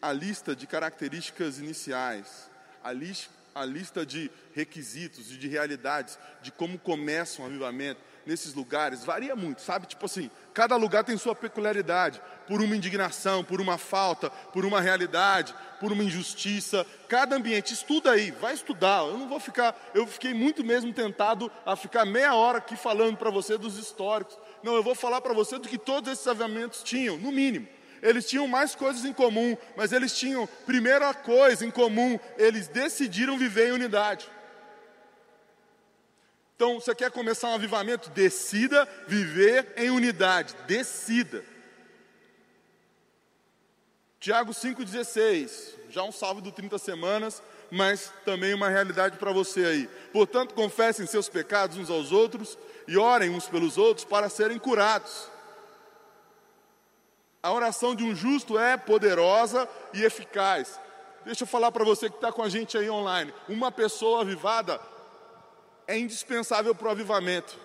a 0.00 0.12
lista 0.12 0.56
de 0.56 0.66
características 0.66 1.58
iniciais, 1.58 2.50
a, 2.82 2.90
li 2.92 3.12
a 3.54 3.64
lista 3.64 4.04
de 4.04 4.30
requisitos 4.54 5.30
e 5.32 5.36
de 5.36 5.48
realidades 5.48 6.18
de 6.42 6.50
como 6.50 6.78
começa 6.78 7.40
um 7.40 7.46
avivamento 7.46 8.00
nesses 8.26 8.54
lugares 8.54 9.04
varia 9.04 9.36
muito, 9.36 9.60
sabe? 9.60 9.86
Tipo 9.86 10.06
assim, 10.06 10.30
cada 10.52 10.76
lugar 10.76 11.04
tem 11.04 11.16
sua 11.16 11.34
peculiaridade, 11.34 12.20
por 12.46 12.60
uma 12.60 12.76
indignação, 12.76 13.44
por 13.44 13.60
uma 13.60 13.78
falta, 13.78 14.30
por 14.30 14.64
uma 14.64 14.80
realidade, 14.80 15.54
por 15.80 15.92
uma 15.92 16.02
injustiça. 16.02 16.86
Cada 17.08 17.36
ambiente, 17.36 17.74
estuda 17.74 18.12
aí, 18.12 18.30
vai 18.30 18.54
estudar. 18.54 19.04
Eu 19.04 19.18
não 19.18 19.28
vou 19.28 19.40
ficar, 19.40 19.76
eu 19.94 20.06
fiquei 20.06 20.34
muito 20.34 20.64
mesmo 20.64 20.92
tentado 20.92 21.50
a 21.64 21.76
ficar 21.76 22.04
meia 22.04 22.34
hora 22.34 22.58
aqui 22.58 22.76
falando 22.76 23.16
para 23.16 23.30
você 23.30 23.56
dos 23.58 23.78
históricos. 23.78 24.38
Não, 24.62 24.74
eu 24.74 24.82
vou 24.82 24.94
falar 24.94 25.20
para 25.20 25.34
você 25.34 25.58
do 25.58 25.68
que 25.68 25.78
todos 25.78 26.12
esses 26.12 26.26
avivamentos 26.26 26.82
tinham, 26.82 27.16
no 27.18 27.30
mínimo. 27.30 27.68
Eles 28.04 28.28
tinham 28.28 28.46
mais 28.46 28.74
coisas 28.74 29.02
em 29.06 29.14
comum, 29.14 29.56
mas 29.74 29.90
eles 29.90 30.14
tinham, 30.14 30.46
primeira 30.66 31.14
coisa 31.14 31.64
em 31.64 31.70
comum, 31.70 32.20
eles 32.36 32.68
decidiram 32.68 33.38
viver 33.38 33.70
em 33.70 33.72
unidade. 33.72 34.30
Então, 36.54 36.78
você 36.78 36.94
quer 36.94 37.10
começar 37.10 37.48
um 37.48 37.54
avivamento? 37.54 38.10
Decida 38.10 38.86
viver 39.08 39.72
em 39.78 39.88
unidade. 39.88 40.54
Decida. 40.66 41.42
Tiago 44.20 44.52
5,16. 44.52 45.74
Já 45.88 46.02
um 46.02 46.12
salve 46.12 46.42
do 46.42 46.52
30 46.52 46.76
semanas, 46.76 47.42
mas 47.70 48.12
também 48.22 48.52
uma 48.52 48.68
realidade 48.68 49.16
para 49.16 49.32
você 49.32 49.64
aí. 49.64 49.88
Portanto, 50.12 50.54
confessem 50.54 51.06
seus 51.06 51.30
pecados 51.30 51.78
uns 51.78 51.88
aos 51.88 52.12
outros 52.12 52.58
e 52.86 52.98
orem 52.98 53.30
uns 53.30 53.48
pelos 53.48 53.78
outros 53.78 54.04
para 54.04 54.28
serem 54.28 54.58
curados. 54.58 55.32
A 57.44 57.52
oração 57.52 57.94
de 57.94 58.02
um 58.02 58.14
justo 58.14 58.58
é 58.58 58.74
poderosa 58.74 59.68
e 59.92 60.02
eficaz. 60.02 60.80
Deixa 61.26 61.42
eu 61.42 61.46
falar 61.46 61.70
para 61.70 61.84
você 61.84 62.08
que 62.08 62.14
está 62.14 62.32
com 62.32 62.42
a 62.42 62.48
gente 62.48 62.78
aí 62.78 62.88
online. 62.88 63.34
Uma 63.46 63.70
pessoa 63.70 64.22
avivada 64.22 64.80
é 65.86 65.98
indispensável 65.98 66.74
para 66.74 66.88
o 66.88 66.90
avivamento, 66.90 67.60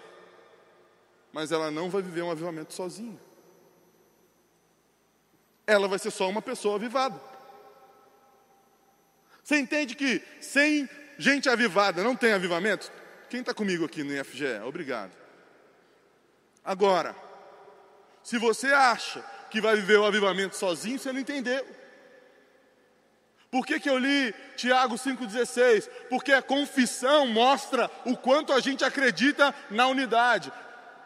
mas 1.32 1.54
ela 1.54 1.72
não 1.72 1.90
vai 1.90 2.02
viver 2.02 2.24
um 2.24 2.30
avivamento 2.30 2.74
sozinha. 2.74 3.18
Ela 5.66 5.88
vai 5.88 5.98
ser 5.98 6.12
só 6.12 6.28
uma 6.28 6.42
pessoa 6.42 6.76
avivada. 6.76 7.18
Você 9.42 9.58
entende 9.60 9.96
que 9.96 10.22
sem 10.42 10.90
gente 11.18 11.48
avivada 11.48 12.04
não 12.04 12.18
tem 12.18 12.34
avivamento? 12.34 12.92
Quem 13.30 13.40
está 13.40 13.54
comigo 13.54 13.86
aqui 13.86 14.04
no 14.04 14.12
IFGE? 14.12 14.60
Obrigado. 14.66 15.14
Agora, 16.66 17.16
se 18.22 18.38
você 18.38 18.68
acha 18.74 19.39
que 19.50 19.62
vai 19.62 19.76
viver 19.76 19.98
o 19.98 20.06
avivamento 20.06 20.56
sozinho, 20.56 21.00
você 21.00 21.12
não 21.12 21.20
entendeu. 21.20 21.66
Por 23.52 23.66
que, 23.66 23.80
que 23.80 23.90
eu 23.90 23.98
li 23.98 24.34
Tiago 24.56 24.96
5,16? 24.96 25.90
Porque 26.10 26.32
a 26.32 26.42
confissão 26.42 27.26
mostra 27.28 27.90
o 28.06 28.16
quanto 28.16 28.54
a 28.54 28.60
gente 28.60 28.84
acredita 28.84 29.54
na 29.72 29.88
unidade. 29.88 30.52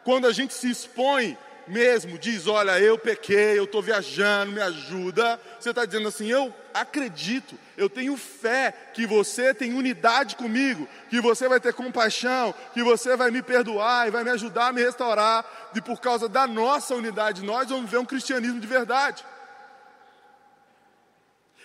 Quando 0.03 0.27
a 0.27 0.33
gente 0.33 0.53
se 0.53 0.69
expõe 0.69 1.37
mesmo, 1.65 2.17
diz: 2.17 2.45
Olha, 2.45 2.77
eu 2.79 2.97
pequei, 2.97 3.57
eu 3.57 3.63
estou 3.63 3.81
viajando, 3.81 4.51
me 4.51 4.61
ajuda. 4.61 5.39
Você 5.57 5.69
está 5.69 5.85
dizendo 5.85 6.09
assim: 6.09 6.27
Eu 6.27 6.53
acredito, 6.73 7.57
eu 7.77 7.89
tenho 7.89 8.17
fé 8.17 8.73
que 8.93 9.05
você 9.05 9.53
tem 9.53 9.73
unidade 9.73 10.35
comigo, 10.35 10.87
que 11.09 11.21
você 11.21 11.47
vai 11.47 11.59
ter 11.59 11.73
compaixão, 11.73 12.53
que 12.73 12.83
você 12.83 13.15
vai 13.15 13.31
me 13.31 13.41
perdoar 13.41 14.07
e 14.07 14.11
vai 14.11 14.23
me 14.23 14.31
ajudar 14.31 14.67
a 14.67 14.73
me 14.73 14.83
restaurar. 14.83 15.45
E 15.75 15.81
por 15.81 15.99
causa 15.99 16.27
da 16.27 16.47
nossa 16.47 16.95
unidade, 16.95 17.43
nós 17.43 17.69
vamos 17.69 17.89
ver 17.89 17.97
um 17.97 18.05
cristianismo 18.05 18.59
de 18.59 18.67
verdade. 18.67 19.23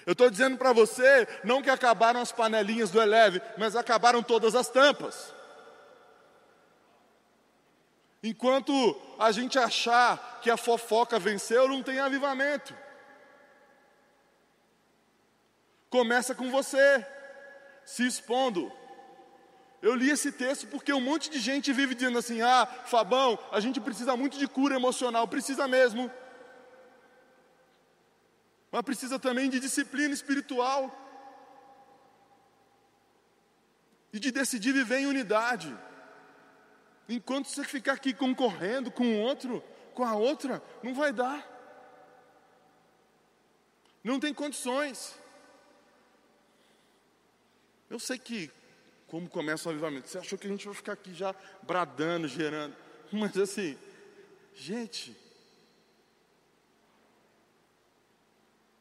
Eu 0.06 0.12
estou 0.12 0.30
dizendo 0.30 0.56
para 0.56 0.72
você, 0.72 1.28
não 1.44 1.60
que 1.60 1.68
acabaram 1.68 2.20
as 2.20 2.32
panelinhas 2.32 2.90
do 2.90 3.00
Eleve, 3.00 3.42
mas 3.58 3.76
acabaram 3.76 4.22
todas 4.22 4.54
as 4.54 4.68
tampas. 4.68 5.34
Enquanto 8.22 8.72
a 9.18 9.30
gente 9.30 9.58
achar 9.58 10.40
que 10.42 10.50
a 10.50 10.56
fofoca 10.56 11.18
venceu, 11.18 11.68
não 11.68 11.82
tem 11.82 12.00
avivamento. 12.00 12.74
Começa 15.90 16.34
com 16.34 16.50
você, 16.50 17.06
se 17.84 18.06
expondo. 18.06 18.70
Eu 19.80 19.94
li 19.94 20.10
esse 20.10 20.32
texto 20.32 20.66
porque 20.66 20.92
um 20.92 21.00
monte 21.00 21.30
de 21.30 21.38
gente 21.38 21.72
vive 21.72 21.94
dizendo 21.94 22.18
assim: 22.18 22.42
ah, 22.42 22.66
Fabão, 22.86 23.38
a 23.52 23.60
gente 23.60 23.80
precisa 23.80 24.16
muito 24.16 24.38
de 24.38 24.46
cura 24.48 24.76
emocional, 24.76 25.26
precisa 25.26 25.68
mesmo 25.68 26.10
mas 28.70 28.82
precisa 28.82 29.18
também 29.18 29.48
de 29.48 29.58
disciplina 29.60 30.12
espiritual 30.12 30.94
e 34.12 34.18
de 34.18 34.30
decidir 34.30 34.72
viver 34.72 34.98
em 34.98 35.06
unidade. 35.06 35.74
Enquanto 37.08 37.48
você 37.48 37.64
ficar 37.64 37.94
aqui 37.94 38.12
concorrendo 38.12 38.90
com 38.90 39.04
o 39.04 39.20
outro, 39.20 39.64
com 39.94 40.04
a 40.04 40.14
outra, 40.14 40.62
não 40.82 40.94
vai 40.94 41.12
dar. 41.12 41.46
Não 44.04 44.20
tem 44.20 44.34
condições. 44.34 45.18
Eu 47.88 47.98
sei 47.98 48.18
que, 48.18 48.50
como 49.06 49.28
começa 49.28 49.68
o 49.68 49.72
avivamento, 49.72 50.08
você 50.08 50.18
achou 50.18 50.38
que 50.38 50.46
a 50.46 50.50
gente 50.50 50.66
vai 50.66 50.74
ficar 50.74 50.92
aqui 50.92 51.14
já 51.14 51.34
bradando, 51.62 52.28
gerando. 52.28 52.76
Mas 53.10 53.36
assim, 53.36 53.78
gente, 54.54 55.16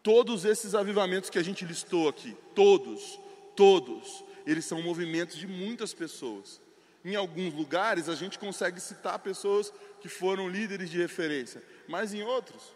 Todos 0.07 0.45
esses 0.45 0.73
avivamentos 0.73 1.29
que 1.29 1.37
a 1.37 1.43
gente 1.43 1.65
listou 1.65 2.07
aqui, 2.07 2.33
todos, 2.55 3.19
todos, 3.57 4.23
eles 4.45 4.63
são 4.63 4.81
movimentos 4.81 5.35
de 5.35 5.45
muitas 5.45 5.93
pessoas. 5.93 6.61
Em 7.03 7.17
alguns 7.17 7.53
lugares 7.53 8.07
a 8.07 8.15
gente 8.15 8.39
consegue 8.39 8.79
citar 8.79 9.19
pessoas 9.19 9.69
que 9.99 10.07
foram 10.07 10.47
líderes 10.47 10.89
de 10.89 10.97
referência, 10.97 11.61
mas 11.89 12.13
em 12.13 12.23
outros 12.23 12.73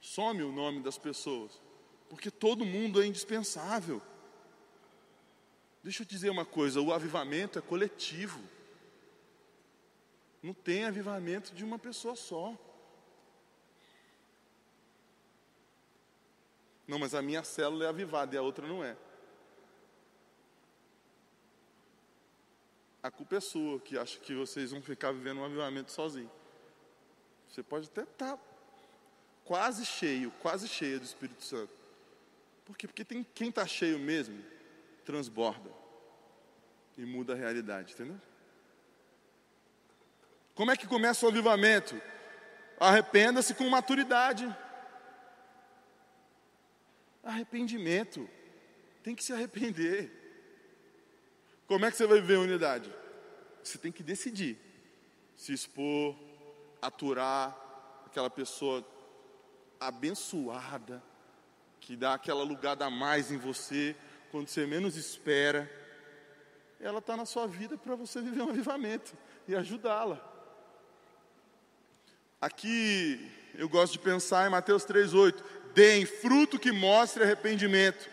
some 0.00 0.42
o 0.42 0.50
nome 0.50 0.82
das 0.82 0.98
pessoas, 0.98 1.52
porque 2.08 2.28
todo 2.28 2.66
mundo 2.66 3.00
é 3.00 3.06
indispensável. 3.06 4.02
Deixa 5.82 6.02
eu 6.02 6.06
dizer 6.06 6.30
uma 6.30 6.44
coisa: 6.44 6.80
o 6.80 6.92
avivamento 6.92 7.58
é 7.58 7.62
coletivo, 7.62 8.40
não 10.42 10.52
tem 10.52 10.84
avivamento 10.84 11.54
de 11.54 11.64
uma 11.64 11.78
pessoa 11.78 12.14
só. 12.14 12.56
Não, 16.86 16.98
mas 16.98 17.14
a 17.14 17.22
minha 17.22 17.44
célula 17.44 17.84
é 17.84 17.88
avivada 17.88 18.34
e 18.34 18.38
a 18.38 18.42
outra 18.42 18.66
não 18.66 18.82
é. 18.82 18.96
A 23.02 23.10
culpa 23.10 23.36
é 23.36 23.40
sua, 23.40 23.80
que 23.80 23.96
acha 23.96 24.18
que 24.18 24.34
vocês 24.34 24.72
vão 24.72 24.82
ficar 24.82 25.12
vivendo 25.12 25.38
um 25.38 25.44
avivamento 25.44 25.92
sozinho. 25.92 26.30
Você 27.48 27.62
pode 27.62 27.86
até 27.86 28.02
estar 28.02 28.36
tá 28.36 28.42
quase 29.44 29.86
cheio, 29.86 30.30
quase 30.42 30.68
cheio 30.68 30.98
do 30.98 31.04
Espírito 31.04 31.42
Santo. 31.42 31.72
Por 32.64 32.76
quê? 32.76 32.86
Porque 32.86 33.04
tem, 33.04 33.24
quem 33.34 33.48
está 33.48 33.66
cheio 33.66 33.98
mesmo, 33.98 34.44
transborda 35.10 35.70
e 36.96 37.04
muda 37.04 37.32
a 37.32 37.36
realidade, 37.36 37.94
entendeu? 37.94 38.20
Como 40.54 40.70
é 40.70 40.76
que 40.76 40.86
começa 40.86 41.26
o 41.26 41.28
avivamento? 41.28 42.00
Arrependa-se 42.78 43.54
com 43.54 43.68
maturidade. 43.68 44.46
Arrependimento. 47.24 48.28
Tem 49.02 49.16
que 49.16 49.24
se 49.24 49.32
arrepender. 49.32 50.12
Como 51.66 51.84
é 51.84 51.90
que 51.90 51.96
você 51.96 52.06
vai 52.06 52.20
viver 52.20 52.36
unidade? 52.36 52.94
Você 53.64 53.78
tem 53.78 53.90
que 53.90 54.02
decidir. 54.02 54.58
Se 55.36 55.52
expor, 55.52 56.16
aturar 56.80 57.56
aquela 58.06 58.30
pessoa 58.30 58.86
abençoada, 59.80 61.02
que 61.80 61.96
dá 61.96 62.14
aquela 62.14 62.44
lugada 62.44 62.84
a 62.84 62.90
mais 62.90 63.32
em 63.32 63.38
você, 63.38 63.96
quando 64.30 64.48
você 64.48 64.66
menos 64.66 64.96
espera. 64.96 65.70
Ela 66.80 66.98
está 66.98 67.16
na 67.16 67.26
sua 67.26 67.46
vida 67.46 67.76
para 67.76 67.94
você 67.94 68.20
viver 68.20 68.42
um 68.42 68.50
avivamento 68.50 69.12
e 69.46 69.54
ajudá-la. 69.54 70.20
Aqui 72.40 73.30
eu 73.54 73.68
gosto 73.68 73.92
de 73.92 73.98
pensar 73.98 74.46
em 74.46 74.50
Mateus 74.50 74.84
3,8: 74.86 75.42
deem 75.74 76.06
fruto 76.06 76.58
que 76.58 76.72
mostre 76.72 77.22
arrependimento. 77.22 78.08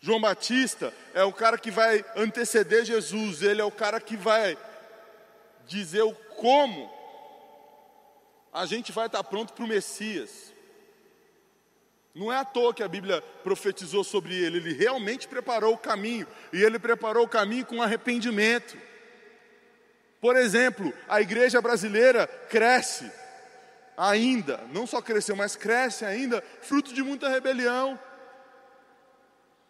João 0.00 0.20
Batista 0.20 0.92
é 1.12 1.24
o 1.24 1.32
cara 1.32 1.58
que 1.58 1.70
vai 1.70 2.04
anteceder 2.16 2.84
Jesus, 2.84 3.42
ele 3.42 3.60
é 3.60 3.64
o 3.64 3.70
cara 3.70 4.00
que 4.00 4.16
vai 4.16 4.56
dizer 5.66 6.02
o 6.02 6.14
como 6.14 6.90
a 8.52 8.64
gente 8.64 8.92
vai 8.92 9.06
estar 9.06 9.22
pronto 9.24 9.52
para 9.52 9.64
o 9.64 9.68
Messias. 9.68 10.52
Não 12.18 12.32
é 12.32 12.36
à 12.36 12.44
toa 12.44 12.74
que 12.74 12.82
a 12.82 12.88
Bíblia 12.88 13.22
profetizou 13.44 14.02
sobre 14.02 14.34
ele, 14.34 14.56
ele 14.56 14.74
realmente 14.74 15.28
preparou 15.28 15.74
o 15.74 15.78
caminho, 15.78 16.26
e 16.52 16.60
ele 16.60 16.76
preparou 16.76 17.24
o 17.24 17.28
caminho 17.28 17.64
com 17.64 17.80
arrependimento. 17.80 18.76
Por 20.20 20.34
exemplo, 20.34 20.92
a 21.08 21.20
igreja 21.20 21.62
brasileira 21.62 22.26
cresce, 22.26 23.08
ainda, 23.96 24.60
não 24.72 24.84
só 24.84 25.00
cresceu, 25.00 25.36
mas 25.36 25.54
cresce 25.54 26.04
ainda, 26.04 26.42
fruto 26.60 26.92
de 26.92 27.04
muita 27.04 27.28
rebelião. 27.28 27.96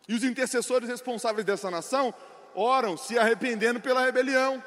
E 0.09 0.15
os 0.15 0.25
intercessores 0.25 0.89
responsáveis 0.89 1.45
dessa 1.45 1.71
nação 1.71 2.15
oram 2.55 2.97
se 2.97 3.19
arrependendo 3.19 3.79
pela 3.79 4.03
rebelião. 4.03 4.65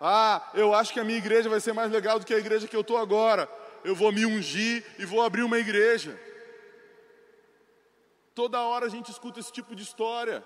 Ah, 0.00 0.48
eu 0.54 0.72
acho 0.72 0.92
que 0.92 1.00
a 1.00 1.04
minha 1.04 1.18
igreja 1.18 1.50
vai 1.50 1.58
ser 1.58 1.72
mais 1.72 1.90
legal 1.90 2.20
do 2.20 2.24
que 2.24 2.34
a 2.34 2.38
igreja 2.38 2.68
que 2.68 2.76
eu 2.76 2.82
estou 2.82 2.98
agora. 2.98 3.48
Eu 3.82 3.96
vou 3.96 4.12
me 4.12 4.24
ungir 4.24 4.84
e 4.96 5.04
vou 5.04 5.22
abrir 5.22 5.42
uma 5.42 5.58
igreja. 5.58 6.16
Toda 8.34 8.60
hora 8.60 8.86
a 8.86 8.88
gente 8.88 9.10
escuta 9.10 9.38
esse 9.38 9.52
tipo 9.52 9.74
de 9.74 9.82
história. 9.82 10.44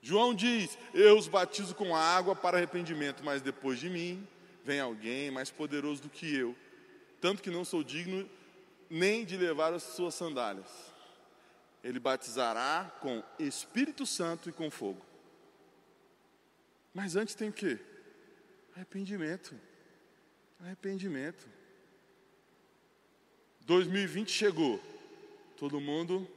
João 0.00 0.34
diz: 0.34 0.76
Eu 0.92 1.16
os 1.16 1.28
batizo 1.28 1.74
com 1.74 1.94
água 1.94 2.34
para 2.34 2.56
arrependimento, 2.56 3.22
mas 3.24 3.40
depois 3.40 3.78
de 3.78 3.88
mim 3.88 4.26
vem 4.64 4.80
alguém 4.80 5.30
mais 5.30 5.50
poderoso 5.50 6.02
do 6.02 6.10
que 6.10 6.34
eu, 6.34 6.56
tanto 7.20 7.42
que 7.42 7.50
não 7.50 7.64
sou 7.64 7.84
digno 7.84 8.28
nem 8.90 9.24
de 9.24 9.36
levar 9.36 9.72
as 9.72 9.82
suas 9.82 10.14
sandálias. 10.14 10.92
Ele 11.82 11.98
batizará 11.98 12.92
com 13.00 13.22
Espírito 13.38 14.04
Santo 14.04 14.48
e 14.48 14.52
com 14.52 14.70
fogo. 14.70 15.04
Mas 16.92 17.16
antes 17.16 17.34
tem 17.34 17.48
o 17.48 17.52
quê? 17.52 17.78
Arrependimento. 18.74 19.58
Arrependimento. 20.60 21.48
2020 23.66 24.30
chegou. 24.30 24.80
Todo 25.56 25.80
mundo 25.80 26.28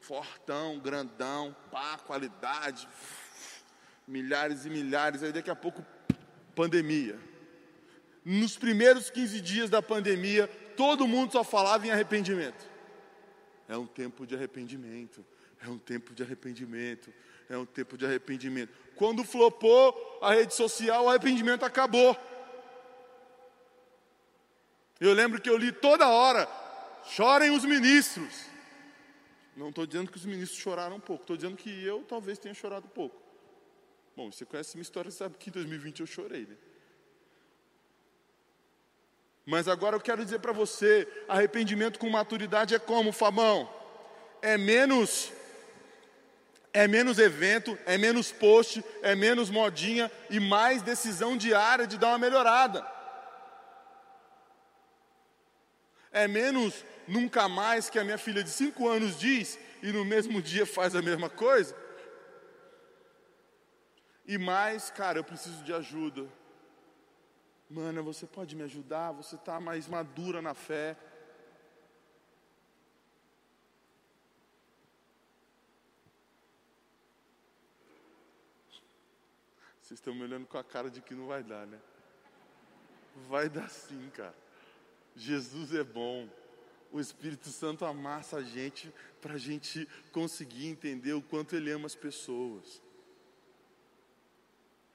fortão, 0.00 0.78
grandão, 0.80 1.54
pá, 1.70 1.96
qualidade, 1.98 2.88
milhares 4.06 4.66
e 4.66 4.70
milhares. 4.70 5.22
Aí 5.22 5.32
daqui 5.32 5.50
a 5.50 5.54
pouco, 5.54 5.84
pandemia. 6.54 7.18
Nos 8.24 8.56
primeiros 8.56 9.10
15 9.10 9.40
dias 9.40 9.70
da 9.70 9.80
pandemia, 9.80 10.46
todo 10.76 11.06
mundo 11.06 11.32
só 11.32 11.44
falava 11.44 11.86
em 11.86 11.90
arrependimento. 11.90 12.68
É 13.68 13.76
um 13.76 13.86
tempo 13.86 14.26
de 14.26 14.34
arrependimento. 14.34 15.24
É 15.64 15.68
um 15.68 15.78
tempo 15.78 16.12
de 16.14 16.22
arrependimento. 16.22 17.12
É 17.48 17.56
um 17.56 17.64
tempo 17.64 17.96
de 17.96 18.04
arrependimento. 18.04 18.72
Quando 18.96 19.24
flopou 19.24 20.18
a 20.20 20.34
rede 20.34 20.54
social, 20.54 21.04
o 21.04 21.08
arrependimento 21.08 21.64
acabou. 21.64 22.16
Eu 25.02 25.14
lembro 25.14 25.40
que 25.40 25.50
eu 25.50 25.56
li 25.56 25.72
toda 25.72 26.08
hora: 26.08 26.48
chorem 27.04 27.50
os 27.50 27.64
ministros. 27.64 28.46
Não 29.56 29.70
estou 29.70 29.84
dizendo 29.84 30.10
que 30.10 30.16
os 30.16 30.24
ministros 30.24 30.60
choraram 30.60 30.96
um 30.96 31.00
pouco, 31.00 31.24
estou 31.24 31.36
dizendo 31.36 31.56
que 31.56 31.84
eu 31.84 32.04
talvez 32.08 32.38
tenha 32.38 32.54
chorado 32.54 32.86
um 32.86 32.90
pouco. 32.90 33.20
Bom, 34.16 34.30
você 34.30 34.44
conhece 34.44 34.76
minha 34.76 34.82
história, 34.82 35.10
sabe 35.10 35.36
que 35.38 35.50
em 35.50 35.52
2020 35.52 36.00
eu 36.00 36.06
chorei, 36.06 36.46
né? 36.46 36.56
Mas 39.44 39.66
agora 39.66 39.96
eu 39.96 40.00
quero 40.00 40.24
dizer 40.24 40.38
para 40.38 40.52
você: 40.52 41.08
arrependimento 41.28 41.98
com 41.98 42.08
maturidade 42.08 42.72
é 42.72 42.78
como, 42.78 43.10
Fabão? 43.12 43.68
É 44.40 44.56
menos 44.56 45.32
é 46.72 46.86
menos 46.86 47.18
evento, 47.18 47.76
é 47.84 47.98
menos 47.98 48.30
post, 48.30 48.82
é 49.02 49.14
menos 49.16 49.50
modinha 49.50 50.10
e 50.30 50.38
mais 50.38 50.80
decisão 50.80 51.36
diária 51.36 51.88
de 51.88 51.98
dar 51.98 52.08
uma 52.08 52.18
melhorada. 52.18 52.91
É 56.12 56.28
menos 56.28 56.84
nunca 57.08 57.48
mais 57.48 57.88
que 57.88 57.98
a 57.98 58.04
minha 58.04 58.18
filha 58.18 58.44
de 58.44 58.50
cinco 58.50 58.86
anos 58.86 59.18
diz 59.18 59.58
e 59.82 59.90
no 59.90 60.04
mesmo 60.04 60.42
dia 60.42 60.66
faz 60.66 60.94
a 60.94 61.00
mesma 61.00 61.30
coisa. 61.30 61.74
E 64.26 64.36
mais, 64.38 64.90
cara, 64.90 65.18
eu 65.18 65.24
preciso 65.24 65.64
de 65.64 65.72
ajuda. 65.72 66.28
Mana, 67.68 68.02
você 68.02 68.26
pode 68.26 68.54
me 68.54 68.62
ajudar? 68.62 69.12
Você 69.12 69.34
está 69.34 69.58
mais 69.58 69.88
madura 69.88 70.42
na 70.42 70.52
fé. 70.52 70.96
Vocês 79.80 79.98
estão 79.98 80.14
me 80.14 80.22
olhando 80.22 80.46
com 80.46 80.58
a 80.58 80.64
cara 80.64 80.90
de 80.90 81.00
que 81.00 81.14
não 81.14 81.26
vai 81.26 81.42
dar, 81.42 81.66
né? 81.66 81.78
Vai 83.28 83.48
dar 83.48 83.68
sim, 83.68 84.10
cara. 84.10 84.41
Jesus 85.16 85.74
é 85.74 85.84
bom. 85.84 86.28
O 86.90 87.00
Espírito 87.00 87.48
Santo 87.48 87.84
amassa 87.84 88.36
a 88.38 88.42
gente 88.42 88.92
para 89.20 89.34
a 89.34 89.38
gente 89.38 89.88
conseguir 90.10 90.66
entender 90.66 91.14
o 91.14 91.22
quanto 91.22 91.56
Ele 91.56 91.70
ama 91.70 91.86
as 91.86 91.94
pessoas. 91.94 92.82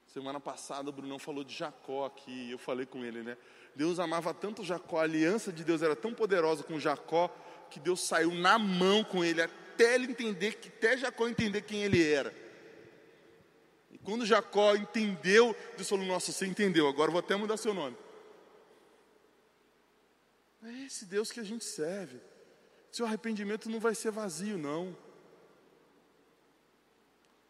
Semana 0.06 0.40
passada 0.40 0.88
o 0.88 0.92
Brunão 0.92 1.18
falou 1.18 1.44
de 1.44 1.54
Jacó 1.54 2.06
aqui, 2.06 2.50
eu 2.50 2.58
falei 2.58 2.86
com 2.86 3.04
ele, 3.04 3.22
né? 3.22 3.36
Deus 3.74 4.00
amava 4.00 4.32
tanto 4.32 4.64
Jacó, 4.64 4.98
a 4.98 5.02
aliança 5.02 5.52
de 5.52 5.62
Deus 5.62 5.82
era 5.82 5.94
tão 5.94 6.14
poderosa 6.14 6.62
com 6.62 6.80
Jacó, 6.80 7.28
que 7.70 7.78
Deus 7.78 8.00
saiu 8.00 8.32
na 8.32 8.58
mão 8.58 9.04
com 9.04 9.22
ele, 9.22 9.42
até 9.42 9.94
ele 9.94 10.10
entender, 10.10 10.58
até 10.66 10.96
Jacó 10.96 11.28
entender 11.28 11.60
quem 11.60 11.84
ele 11.84 12.02
era. 12.02 12.34
Quando 14.02 14.24
Jacó 14.24 14.74
entendeu, 14.74 15.54
Deus 15.76 15.88
falou: 15.88 16.06
Nossa, 16.06 16.32
você 16.32 16.46
entendeu, 16.46 16.88
agora 16.88 17.10
vou 17.10 17.20
até 17.20 17.36
mudar 17.36 17.58
seu 17.58 17.74
nome. 17.74 17.94
É 20.62 20.70
esse 20.84 21.04
Deus 21.04 21.30
que 21.30 21.40
a 21.40 21.44
gente 21.44 21.64
serve. 21.64 22.20
Seu 22.90 23.06
arrependimento 23.06 23.70
não 23.70 23.78
vai 23.78 23.94
ser 23.94 24.10
vazio, 24.10 24.58
não. 24.58 24.88
Um 24.88 24.96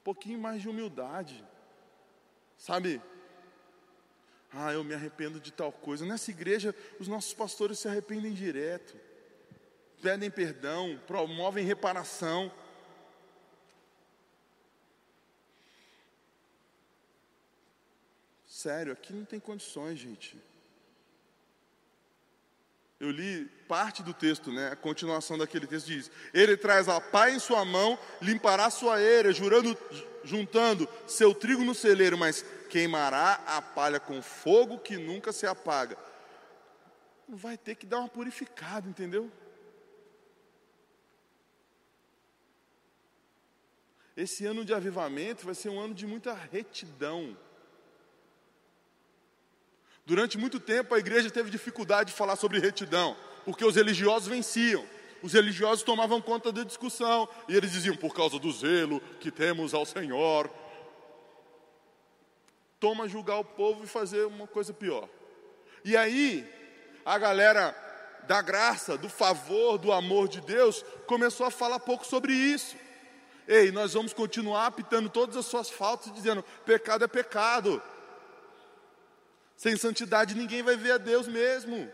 pouquinho 0.05 0.39
mais 0.39 0.61
de 0.61 0.69
humildade. 0.69 1.45
Sabe? 2.57 3.01
Ah, 4.53 4.73
eu 4.73 4.83
me 4.83 4.95
arrependo 4.95 5.39
de 5.41 5.53
tal 5.53 5.71
coisa. 5.71 6.05
Nessa 6.05 6.31
igreja, 6.31 6.75
os 6.99 7.09
nossos 7.09 7.35
pastores 7.35 7.79
se 7.79 7.89
arrependem 7.89 8.33
direto. 8.33 8.97
Pedem 10.03 10.31
perdão, 10.31 11.01
promovem 11.07 11.65
reparação. 11.65 12.53
Sério, 18.47 18.93
aqui 18.93 19.13
não 19.13 19.25
tem 19.25 19.39
condições, 19.39 19.99
gente. 19.99 20.37
Eu 23.01 23.11
li 23.13 23.45
parte 23.69 24.03
do 24.03 24.13
texto, 24.13 24.51
né? 24.51 24.73
A 24.73 24.77
continuação 24.77 25.39
daquele 25.39 25.67
texto 25.67 25.87
diz: 25.87 26.11
Ele 26.35 26.57
traz 26.57 26.89
a 26.89 27.01
pá 27.01 27.31
em 27.31 27.39
sua 27.39 27.65
mão, 27.65 27.97
limpará 28.21 28.71
sua 28.71 29.01
eira, 29.01 29.33
jurando, 29.33 29.77
juntando 30.25 30.89
seu 31.07 31.33
trigo 31.33 31.63
no 31.65 31.75
celeiro, 31.75 32.19
mas 32.19 32.45
queimará 32.69 33.41
a 33.47 33.63
palha 33.63 34.01
com 34.01 34.21
fogo 34.21 34.79
que 34.79 34.97
nunca 34.97 35.33
se 35.33 35.47
apaga. 35.47 35.97
Vai 37.29 37.57
ter 37.57 37.77
que 37.77 37.87
dar 37.87 37.99
uma 37.99 38.09
purificada, 38.09 38.89
entendeu? 38.89 39.31
Esse 44.17 44.45
ano 44.45 44.65
de 44.65 44.75
avivamento 44.75 45.47
vai 45.47 45.55
ser 45.55 45.69
um 45.69 45.79
ano 45.79 45.95
de 45.95 46.05
muita 46.05 46.35
retidão. 46.35 47.37
Durante 50.09 50.39
muito 50.39 50.59
tempo 50.59 50.95
a 50.95 50.99
igreja 50.99 51.31
teve 51.31 51.51
dificuldade 51.51 52.13
de 52.13 52.17
falar 52.17 52.35
sobre 52.35 52.59
retidão, 52.59 53.15
porque 53.45 53.63
os 53.63 53.77
religiosos 53.77 54.27
venciam. 54.27 54.83
Os 55.23 55.35
religiosos 55.35 55.83
tomavam 55.83 56.19
conta 56.19 56.51
da 56.51 56.65
discussão 56.65 57.29
e 57.47 57.55
eles 57.55 57.73
diziam: 57.73 57.95
por 57.95 58.15
causa 58.15 58.39
do 58.39 58.51
zelo 58.51 59.03
que 59.21 59.31
temos 59.31 59.75
ao 59.75 59.85
Senhor. 59.85 60.51
Toma 62.81 63.07
julgar 63.07 63.39
o 63.39 63.45
povo 63.45 63.85
e 63.85 63.87
fazer 63.87 64.25
uma 64.25 64.47
coisa 64.47 64.73
pior. 64.73 65.07
E 65.85 65.95
aí, 65.95 66.51
a 67.05 67.19
galera 67.19 67.77
da 68.27 68.41
graça, 68.41 68.97
do 68.97 69.11
favor, 69.11 69.77
do 69.77 69.93
amor 69.93 70.27
de 70.27 70.41
Deus 70.41 70.83
começou 71.07 71.45
a 71.45 71.51
falar 71.51 71.81
pouco 71.81 72.07
sobre 72.07 72.33
isso. 72.33 72.77
Ei, 73.47 73.71
nós 73.71 73.93
vamos 73.93 74.15
continuar 74.15 74.69
apitando 74.69 75.11
todas 75.11 75.37
as 75.37 75.45
suas 75.45 75.69
faltas, 75.69 76.11
dizendo: 76.15 76.43
pecado 76.65 77.05
é 77.05 77.09
pecado. 77.09 77.83
Sem 79.59 79.77
santidade 79.77 80.37
ninguém 80.37 80.63
vai 80.63 80.77
ver 80.77 80.93
a 80.93 80.99
Deus 80.99 81.27
mesmo. 81.27 81.93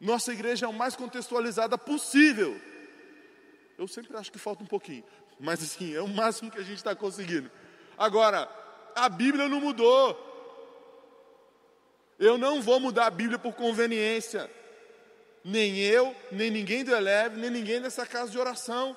Nossa 0.00 0.32
igreja 0.32 0.64
é 0.64 0.68
o 0.68 0.72
mais 0.72 0.96
contextualizada 0.96 1.76
possível. 1.76 2.58
Eu 3.76 3.86
sempre 3.86 4.16
acho 4.16 4.32
que 4.32 4.38
falta 4.38 4.62
um 4.62 4.66
pouquinho, 4.66 5.04
mas 5.38 5.62
assim, 5.62 5.94
é 5.94 6.00
o 6.00 6.08
máximo 6.08 6.50
que 6.50 6.58
a 6.58 6.62
gente 6.62 6.78
está 6.78 6.96
conseguindo. 6.96 7.50
Agora, 7.98 8.48
a 8.96 9.10
Bíblia 9.10 9.46
não 9.46 9.60
mudou. 9.60 10.18
Eu 12.18 12.38
não 12.38 12.62
vou 12.62 12.80
mudar 12.80 13.06
a 13.06 13.10
Bíblia 13.10 13.38
por 13.38 13.52
conveniência. 13.52 14.50
Nem 15.44 15.80
eu, 15.80 16.16
nem 16.30 16.50
ninguém 16.50 16.82
do 16.82 16.94
Eleve, 16.94 17.38
nem 17.38 17.50
ninguém 17.50 17.78
dessa 17.78 18.06
casa 18.06 18.30
de 18.30 18.38
oração. 18.38 18.96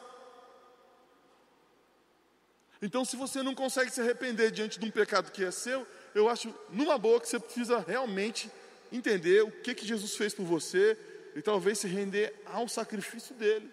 Então, 2.82 3.06
se 3.06 3.16
você 3.16 3.42
não 3.42 3.56
consegue 3.56 3.92
se 3.92 4.02
arrepender 4.02 4.52
diante 4.52 4.80
de 4.80 4.86
um 4.86 4.92
pecado 4.92 5.32
que 5.32 5.44
é 5.44 5.52
seu, 5.52 5.88
eu 6.14 6.30
acho 6.30 6.54
numa 6.70 6.98
boa 6.98 7.20
que 7.20 7.28
você 7.28 7.40
precisa 7.40 7.80
realmente 7.80 8.52
entender 8.92 9.44
o 9.44 9.52
que, 9.52 9.74
que 9.74 9.86
Jesus 9.86 10.16
fez 10.16 10.34
por 10.34 10.46
você 10.46 10.98
e 11.36 11.42
talvez 11.42 11.80
se 11.80 11.88
render 11.88 12.34
ao 12.46 12.68
sacrifício 12.68 13.36
dele. 13.36 13.72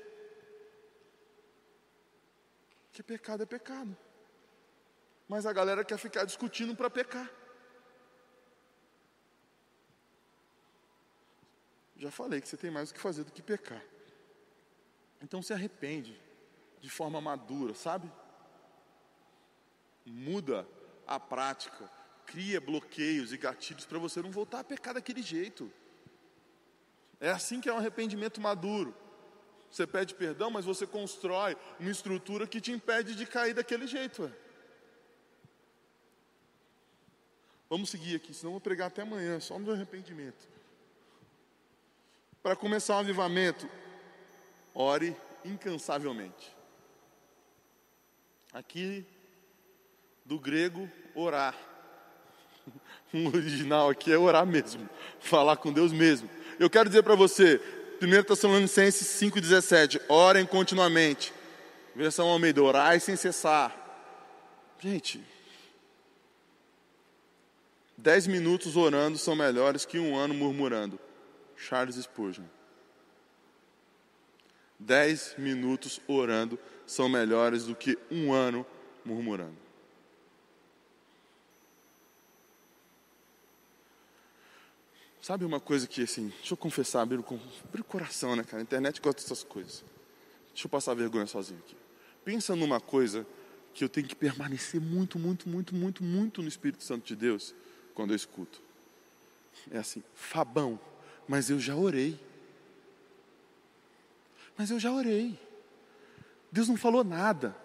Que 2.93 3.03
pecado 3.03 3.43
é 3.43 3.47
pecado. 3.47 3.97
Mas 5.29 5.47
a 5.47 5.53
galera 5.53 5.85
quer 5.85 5.99
ficar 5.99 6.25
discutindo 6.25 6.75
para 6.75 6.91
pecar. 6.91 7.31
Já 11.97 12.11
falei 12.11 12.41
que 12.41 12.49
você 12.49 12.57
tem 12.57 12.71
mais 12.71 12.91
o 12.91 12.95
que 12.95 13.01
fazer 13.01 13.25
do 13.25 13.33
que 13.33 13.41
pecar. 13.41 13.83
Então 15.23 15.41
se 15.41 15.53
arrepende 15.53 16.21
de 16.81 16.91
forma 16.91 17.21
madura, 17.21 17.75
sabe? 17.75 18.11
Muda 20.05 20.67
a 21.07 21.19
prática, 21.21 21.91
cria 22.27 22.61
bloqueios 22.61 23.33
e 23.33 23.37
gatilhos 23.37 23.85
para 23.85 23.99
você 23.99 24.23
não 24.23 24.31
voltar 24.31 24.61
a 24.61 24.65
pecar 24.65 24.95
daquele 24.95 25.23
jeito. 25.23 25.71
É 27.21 27.31
assim 27.31 27.61
que 27.61 27.69
é 27.69 27.73
um 27.73 27.79
arrependimento 27.79 28.41
maduro. 28.41 28.95
Você 29.71 29.87
pede 29.87 30.15
perdão, 30.15 30.51
mas 30.51 30.65
você 30.65 30.87
constrói 30.87 31.57
uma 31.79 31.91
estrutura 31.91 32.47
que 32.47 32.61
te 32.61 32.73
impede 32.73 33.15
de 33.15 33.25
cair 33.25 33.55
daquele 33.55 33.87
jeito. 33.87 34.31
Vamos 37.71 37.88
seguir 37.88 38.17
aqui, 38.17 38.35
senão 38.35 38.51
eu 38.51 38.55
vou 38.55 38.61
pregar 38.61 38.88
até 38.88 39.01
amanhã, 39.01 39.41
só 39.41 39.59
no 39.59 39.73
arrependimento. 39.73 40.47
Para 42.43 42.55
começar 42.55 42.97
um 42.97 42.99
avivamento, 42.99 43.67
ore 44.75 45.17
incansavelmente. 45.43 46.55
Aqui, 48.53 49.07
do 50.25 50.39
grego, 50.39 50.91
orar. 51.15 51.55
O 53.13 53.29
original 53.37 53.91
aqui 53.91 54.13
é 54.13 54.19
orar 54.19 54.47
mesmo, 54.47 54.89
falar 55.21 55.57
com 55.57 55.73
Deus 55.73 55.93
mesmo. 55.93 56.29
Eu 56.59 56.71
quero 56.71 56.89
dizer 56.89 57.03
para 57.03 57.15
você, 57.15 57.61
1 58.01 58.23
Tessalonicenses 58.25 59.07
5,17, 59.21 60.01
orem 60.09 60.47
continuamente. 60.47 61.33
Versão 61.95 62.29
Almeida, 62.29 62.63
orai 62.63 62.99
sem 63.01 63.17
cessar. 63.17 63.79
Gente, 64.79 65.23
dez 67.97 68.27
minutos 68.27 68.77
orando 68.77 69.19
são 69.19 69.37
melhores 69.37 69.85
que 69.85 69.99
um 69.99 70.17
ano 70.17 70.35
murmurando. 70.35 70.99
Charles 71.57 71.97
Spurgeon. 71.97 72.45
Dez 74.79 75.35
minutos 75.39 76.01
orando 76.09 76.59
são 76.85 77.09
melhores 77.09 77.67
do 77.67 77.77
que 77.77 77.97
um 78.11 78.33
ano 78.33 78.67
murmurando. 79.05 79.62
Sabe 85.23 85.45
uma 85.45 85.61
coisa 85.61 85.87
que, 85.87 86.03
assim, 86.03 86.33
deixa 86.39 86.53
eu 86.53 86.57
confessar, 86.57 87.01
abrir 87.01 87.21
o, 87.21 87.41
abrir 87.65 87.81
o 87.81 87.85
coração, 87.85 88.35
né, 88.35 88.43
cara? 88.43 88.61
A 88.61 88.63
internet 88.65 89.01
gosta 89.01 89.23
dessas 89.23 89.45
coisas. 89.45 89.85
Deixa 90.49 90.67
eu 90.67 90.69
passar 90.69 90.95
vergonha 90.95 91.27
sozinho 91.27 91.61
aqui. 91.65 91.77
Pensa 92.25 92.57
numa 92.57 92.81
coisa 92.81 93.25
que 93.73 93.85
eu 93.85 93.89
tenho 93.89 94.09
que 94.09 94.17
permanecer 94.17 94.81
muito, 94.81 95.21
muito, 95.21 95.49
muito, 95.49 95.77
muito, 95.77 96.03
muito 96.03 96.43
no 96.43 96.49
Espírito 96.49 96.83
Santo 96.83 97.07
de 97.07 97.15
Deus 97.15 97.55
quando 97.95 98.11
eu 98.11 98.17
escuto. 98.17 98.61
É 99.71 99.79
assim, 99.79 100.03
Fabão, 100.13 100.79
mas 101.29 101.51
eu 101.51 101.61
já 101.61 101.77
orei. 101.77 102.19
Mas 104.59 104.73
eu 104.73 104.81
já 104.81 104.91
orei. 104.91 105.39
Deus 106.51 106.67
não 106.69 106.77
falou 106.77 107.05
nada. 107.05 107.57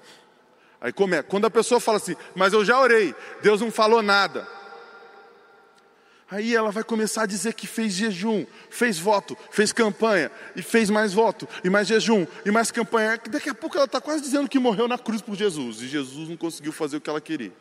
Aí 0.80 0.94
como 0.94 1.16
é? 1.16 1.24
Quando 1.24 1.46
a 1.46 1.50
pessoa 1.50 1.80
fala 1.80 1.98
assim, 1.98 2.16
mas 2.36 2.54
eu 2.54 2.64
já 2.64 2.80
orei, 2.80 3.16
Deus 3.42 3.62
não 3.62 3.72
falou 3.72 4.04
nada. 4.04 4.48
Aí 6.30 6.54
ela 6.54 6.72
vai 6.72 6.84
começar 6.84 7.24
a 7.24 7.26
dizer 7.26 7.54
que 7.54 7.66
fez 7.66 7.94
jejum, 7.94 8.46
fez 8.70 9.00
voto, 9.00 9.38
fez 9.50 9.72
campanha, 9.72 10.30
e 10.56 10.62
fez 10.62 10.90
mais 10.90 11.14
voto, 11.14 11.48
e 11.64 11.70
mais 11.70 11.88
jejum, 11.88 12.28
e 12.46 12.52
mais 12.52 12.70
campanha. 12.70 13.18
Daqui 13.30 13.50
a 13.50 13.56
pouco 13.56 13.78
ela 13.78 13.86
está 13.86 14.02
quase 14.02 14.22
dizendo 14.22 14.50
que 14.50 14.60
morreu 14.60 14.90
na 14.90 14.98
cruz 14.98 15.22
por 15.22 15.36
Jesus, 15.36 15.82
e 15.82 15.88
Jesus 15.88 16.28
não 16.28 16.36
conseguiu 16.36 16.74
fazer 16.74 16.98
o 16.98 17.02
que 17.02 17.10
ela 17.10 17.22
queria. 17.22 17.54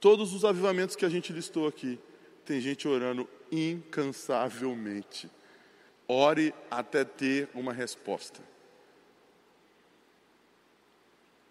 Todos 0.00 0.32
os 0.32 0.44
avivamentos 0.44 0.96
que 0.96 1.04
a 1.04 1.08
gente 1.08 1.32
listou 1.32 1.68
aqui, 1.68 1.98
tem 2.44 2.60
gente 2.60 2.88
orando 2.88 3.28
incansavelmente. 3.50 5.30
Ore 6.08 6.54
até 6.70 7.04
ter 7.04 7.48
uma 7.54 7.72
resposta. 7.72 8.40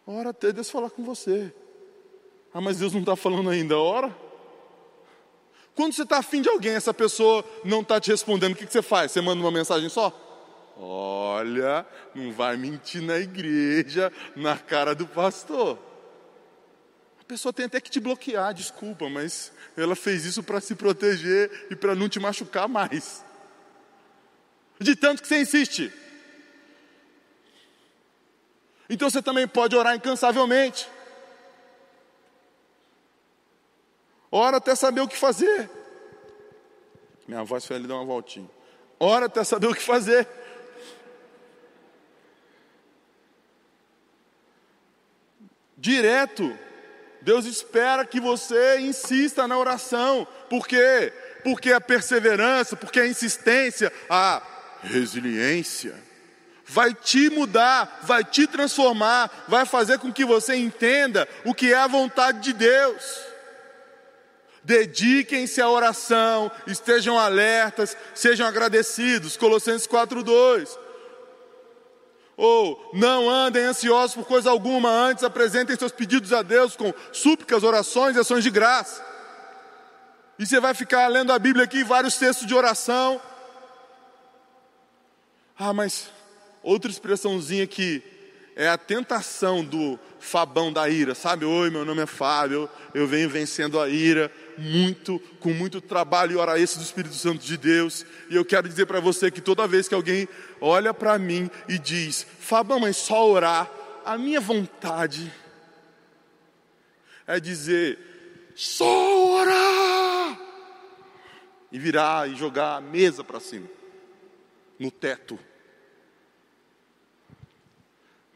Ora 0.09 0.29
até 0.29 0.53
Deus 0.53 0.69
falar 0.69 0.89
com 0.89 1.03
você. 1.03 1.53
Ah, 2.53 2.61
mas 2.61 2.79
Deus 2.79 2.93
não 2.93 3.01
está 3.01 3.17
falando 3.17 3.49
ainda. 3.49 3.77
Ora. 3.77 4.15
Quando 5.75 5.93
você 5.93 6.03
está 6.03 6.19
afim 6.19 6.41
de 6.41 6.47
alguém, 6.47 6.75
essa 6.75 6.93
pessoa 6.93 7.43
não 7.65 7.81
está 7.81 7.99
te 7.99 8.09
respondendo, 8.09 8.53
o 8.53 8.55
que, 8.55 8.65
que 8.65 8.71
você 8.71 8.81
faz? 8.81 9.11
Você 9.11 9.19
manda 9.19 9.41
uma 9.41 9.51
mensagem 9.51 9.89
só? 9.89 10.13
Olha, 10.77 11.85
não 12.15 12.31
vai 12.31 12.55
mentir 12.55 13.01
na 13.01 13.17
igreja, 13.17 14.11
na 14.33 14.57
cara 14.57 14.95
do 14.95 15.05
pastor. 15.05 15.77
A 17.19 17.23
pessoa 17.25 17.51
tem 17.51 17.65
até 17.65 17.81
que 17.81 17.91
te 17.91 17.99
bloquear, 17.99 18.53
desculpa, 18.53 19.09
mas 19.09 19.51
ela 19.75 19.95
fez 19.95 20.23
isso 20.23 20.41
para 20.41 20.61
se 20.61 20.73
proteger 20.73 21.67
e 21.69 21.75
para 21.75 21.93
não 21.93 22.07
te 22.07 22.19
machucar 22.19 22.69
mais. 22.69 23.23
De 24.79 24.95
tanto 24.95 25.21
que 25.21 25.27
você 25.27 25.41
insiste. 25.41 25.91
Então 28.89 29.09
você 29.09 29.21
também 29.21 29.47
pode 29.47 29.75
orar 29.75 29.95
incansavelmente. 29.95 30.89
Ora 34.31 34.57
até 34.57 34.75
saber 34.75 35.01
o 35.01 35.07
que 35.07 35.17
fazer. 35.17 35.69
Minha 37.27 37.43
voz 37.43 37.65
foi 37.65 37.75
ali 37.75 37.87
dar 37.87 37.95
uma 37.95 38.05
voltinha. 38.05 38.49
Ora 38.99 39.25
até 39.25 39.43
saber 39.43 39.67
o 39.67 39.75
que 39.75 39.81
fazer. 39.81 40.27
Direto. 45.77 46.57
Deus 47.21 47.45
espera 47.45 48.05
que 48.05 48.19
você 48.19 48.79
insista 48.79 49.47
na 49.47 49.57
oração. 49.57 50.25
Por 50.49 50.65
quê? 50.65 51.11
Porque 51.43 51.71
a 51.71 51.81
perseverança, 51.81 52.75
porque 52.75 52.99
a 52.99 53.07
insistência, 53.07 53.91
a 54.09 54.41
resiliência 54.81 56.07
vai 56.67 56.93
te 56.93 57.29
mudar, 57.29 58.01
vai 58.03 58.23
te 58.23 58.45
transformar, 58.45 59.45
vai 59.47 59.65
fazer 59.65 59.99
com 59.99 60.11
que 60.11 60.25
você 60.25 60.55
entenda 60.55 61.27
o 61.45 61.53
que 61.53 61.71
é 61.71 61.77
a 61.77 61.87
vontade 61.87 62.39
de 62.41 62.53
Deus. 62.53 63.03
Dediquem-se 64.63 65.61
à 65.61 65.69
oração, 65.69 66.51
estejam 66.67 67.17
alertas, 67.17 67.95
sejam 68.13 68.45
agradecidos. 68.45 69.37
Colossenses 69.37 69.87
4:2. 69.87 70.77
Ou 72.35 72.91
não 72.93 73.29
andem 73.29 73.63
ansiosos 73.63 74.13
por 74.13 74.25
coisa 74.25 74.51
alguma, 74.51 74.89
antes 74.89 75.23
apresentem 75.23 75.75
seus 75.77 75.93
pedidos 75.93 76.33
a 76.33 76.41
Deus 76.41 76.75
com 76.75 76.93
súplicas, 77.13 77.63
orações 77.63 78.15
e 78.15 78.19
ações 78.19 78.43
de 78.43 78.51
graça. 78.51 79.03
E 80.37 80.45
você 80.45 80.59
vai 80.59 80.73
ficar 80.73 81.07
lendo 81.07 81.31
a 81.31 81.39
Bíblia 81.39 81.63
aqui, 81.63 81.83
vários 81.83 82.17
textos 82.17 82.45
de 82.45 82.53
oração. 82.53 83.19
Ah, 85.57 85.73
mas 85.73 86.11
Outra 86.63 86.89
expressãozinha 86.89 87.65
que 87.67 88.03
é 88.57 88.67
a 88.67 88.77
tentação 88.77 89.63
do 89.63 89.99
Fabão 90.19 90.73
da 90.73 90.89
ira, 90.89 91.13
sabe? 91.13 91.45
Oi, 91.45 91.69
meu 91.69 91.85
nome 91.85 92.01
é 92.01 92.07
Fábio, 92.07 92.67
eu 92.91 93.05
venho 93.05 93.29
vencendo 93.29 93.79
a 93.79 93.87
ira 93.87 94.31
muito, 94.57 95.19
com 95.39 95.53
muito 95.53 95.79
trabalho 95.79 96.33
e 96.33 96.35
hora 96.37 96.55
do 96.55 96.63
Espírito 96.63 97.13
Santo 97.13 97.45
de 97.45 97.55
Deus. 97.55 98.03
E 98.29 98.35
eu 98.35 98.43
quero 98.43 98.67
dizer 98.67 98.87
para 98.87 98.99
você 98.99 99.29
que 99.29 99.41
toda 99.41 99.67
vez 99.67 99.87
que 99.87 99.93
alguém 99.93 100.27
olha 100.59 100.91
para 100.91 101.19
mim 101.19 101.51
e 101.69 101.77
diz, 101.77 102.25
Fabão, 102.39 102.79
mas 102.79 102.97
só 102.97 103.29
orar, 103.29 103.69
a 104.03 104.17
minha 104.17 104.41
vontade 104.41 105.31
é 107.27 107.39
dizer, 107.39 107.99
só 108.55 109.39
orar! 109.39 110.39
E 111.71 111.77
virar 111.77 112.27
e 112.27 112.35
jogar 112.35 112.77
a 112.77 112.81
mesa 112.81 113.23
para 113.23 113.39
cima, 113.39 113.67
no 114.79 114.89
teto. 114.89 115.37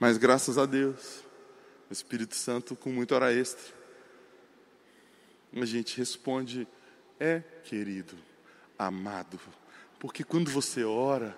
Mas 0.02 0.18
graças 0.18 0.58
a 0.58 0.66
Deus, 0.66 1.24
o 1.88 1.94
Espírito 1.94 2.34
Santo 2.34 2.76
com 2.76 2.90
muita 2.90 3.14
hora 3.14 3.32
extra, 3.32 3.72
a 5.54 5.64
gente 5.64 5.96
responde: 5.96 6.68
é 7.20 7.44
querido, 7.66 8.16
amado, 8.80 9.40
porque 10.00 10.24
quando 10.24 10.50
você 10.50 10.84
ora, 10.84 11.38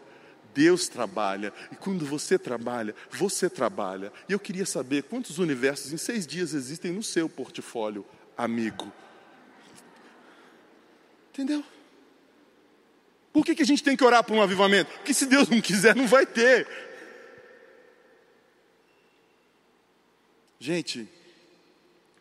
Deus 0.54 0.88
trabalha, 0.88 1.52
e 1.74 1.76
quando 1.76 2.06
você 2.06 2.40
trabalha, 2.40 2.96
você 3.12 3.50
trabalha. 3.50 4.14
E 4.30 4.32
eu 4.32 4.40
queria 4.40 4.66
saber 4.66 5.04
quantos 5.04 5.40
universos 5.40 5.92
em 5.92 5.98
seis 5.98 6.26
dias 6.26 6.54
existem 6.54 6.94
no 6.94 7.04
seu 7.04 7.28
portfólio, 7.28 8.06
amigo. 8.38 8.90
Entendeu? 11.34 11.66
Por 13.34 13.44
que, 13.44 13.56
que 13.56 13.64
a 13.64 13.66
gente 13.66 13.84
tem 13.84 13.98
que 13.98 14.06
orar 14.06 14.24
por 14.24 14.38
um 14.38 14.42
avivamento? 14.42 14.90
Porque 14.90 15.14
se 15.14 15.26
Deus 15.26 15.50
não 15.50 15.60
quiser, 15.60 15.94
não 15.94 16.08
vai 16.08 16.26
ter. 16.26 16.93
Gente, 20.64 21.10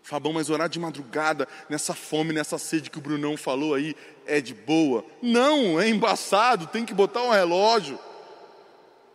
Fabão, 0.03 0.33
mas 0.33 0.51
orar 0.51 0.69
de 0.69 0.81
madrugada, 0.81 1.47
nessa 1.69 1.95
fome, 1.95 2.33
nessa 2.33 2.59
sede 2.59 2.91
que 2.91 2.99
o 2.99 3.01
Brunão 3.01 3.37
falou 3.37 3.73
aí, 3.73 3.95
é 4.27 4.41
de 4.41 4.53
boa? 4.53 5.05
Não, 5.23 5.81
é 5.81 5.89
embaçado, 5.89 6.67
tem 6.67 6.85
que 6.85 6.93
botar 6.93 7.23
um 7.23 7.31
relógio. 7.31 8.01